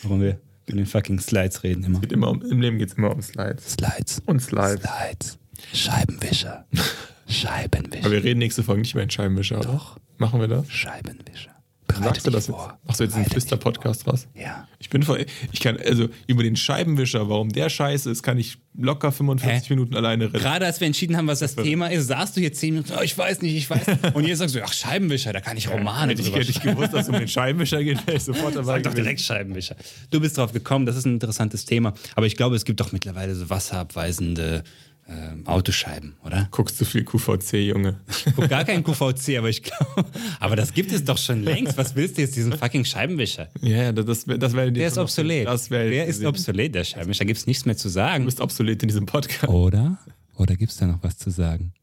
[0.01, 0.39] warum wir
[0.71, 1.99] von den fucking Slides reden immer.
[1.99, 3.73] Geht immer um, Im Leben geht es immer um Slides.
[3.73, 4.21] Slides.
[4.25, 4.81] Und Slides.
[4.81, 5.37] Slides.
[5.73, 6.65] Scheibenwischer.
[7.27, 8.05] Scheibenwischer.
[8.05, 9.59] Aber wir reden nächste Folge nicht über den Scheibenwischer.
[9.59, 9.73] oder?
[9.73, 9.97] Doch.
[10.17, 10.69] Machen wir das?
[10.71, 11.50] Scheibenwischer.
[11.93, 12.57] Sagst du das jetzt?
[12.85, 14.27] Machst du jetzt einen Flüster-Podcast raus?
[14.33, 14.67] Ja.
[14.79, 18.57] Ich bin voll, ich kann, also über den Scheibenwischer, warum der scheiße ist, kann ich
[18.73, 19.73] locker 45 Hä?
[19.73, 20.39] Minuten alleine reden.
[20.39, 23.01] Gerade als wir entschieden haben, was das Thema ist, saßt du jetzt zehn Minuten, oh,
[23.01, 24.15] ich weiß nicht, ich weiß nicht.
[24.15, 26.61] Und jetzt sagst du, ach, Scheibenwischer, da kann ich Romane Hätte ich, drüber hätte ich
[26.61, 29.75] gewusst, dass es um den Scheibenwischer geht, wäre ich sofort dabei Sag doch direkt Scheibenwischer.
[30.09, 31.93] Du bist drauf gekommen, das ist ein interessantes Thema.
[32.15, 34.63] Aber ich glaube, es gibt doch mittlerweile so wasserabweisende
[35.11, 36.47] ähm, Autoscheiben, oder?
[36.51, 37.99] Guckst du viel QVC, Junge.
[38.09, 40.05] Ich guck gar keinen QVC, aber ich glaube.
[40.39, 41.77] Aber das gibt es doch schon längst.
[41.77, 43.49] Was willst du jetzt, diesen fucking Scheibenwischer?
[43.61, 45.45] Ja, das, das, wär- das wäre Der ist obsolet.
[45.47, 47.19] Das wär der ist obsolet, der Scheibenwischer.
[47.19, 48.25] Da gibt es nichts mehr zu Du sagen.
[48.25, 49.47] bist obsolet in diesem Podcast.
[49.51, 49.97] Oder?
[50.37, 51.73] Oder gibt es da noch was zu sagen?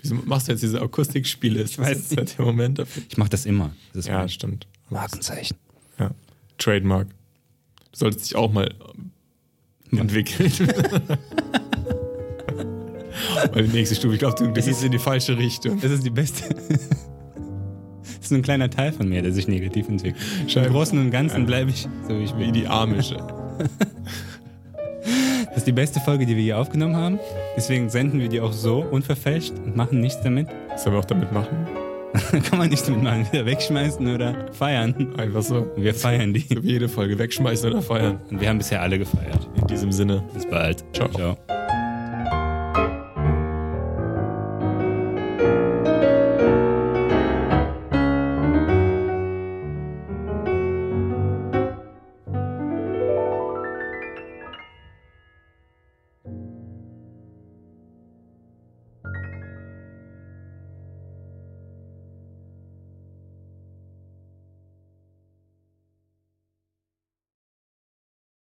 [0.00, 1.62] Wieso machst du jetzt diese Akustikspiele?
[1.62, 3.02] Ich weiß das ist der Moment dafür.
[3.08, 3.74] Ich mache das immer.
[3.92, 4.66] Das ist Ja, mein stimmt.
[4.88, 5.56] Markenzeichen.
[5.98, 6.10] Ja.
[6.58, 7.08] Trademark.
[7.92, 8.74] Du solltest dich auch mal
[9.90, 10.50] entwickeln.
[13.52, 15.80] Weil die nächste Stufe, ich glaube, du, du gehst in die falsche Richtung.
[15.80, 16.54] Das ist die beste.
[18.04, 20.22] Das ist nur ein kleiner Teil von mir, der sich negativ entwickelt.
[20.42, 20.72] Im Scheinbar.
[20.72, 22.52] Großen und Ganzen bleibe ich so, wie ich Wie bin.
[22.52, 23.16] die Amische.
[25.52, 27.18] Das ist die beste Folge, die wir hier aufgenommen haben.
[27.56, 30.48] Deswegen senden wir die auch so unverfälscht und machen nichts damit.
[30.70, 31.66] Was sollen wir auch damit machen?
[32.48, 33.26] Kann man nichts damit machen.
[33.30, 35.14] Wieder wegschmeißen oder feiern.
[35.18, 35.70] Einfach so.
[35.76, 36.46] Wir feiern die.
[36.48, 38.18] So wie jede Folge wegschmeißen oder feiern.
[38.30, 39.46] Und wir haben bisher alle gefeiert.
[39.60, 40.22] In diesem Sinne.
[40.32, 40.84] Bis bald.
[40.94, 41.08] Ciao.
[41.10, 41.71] Ciao.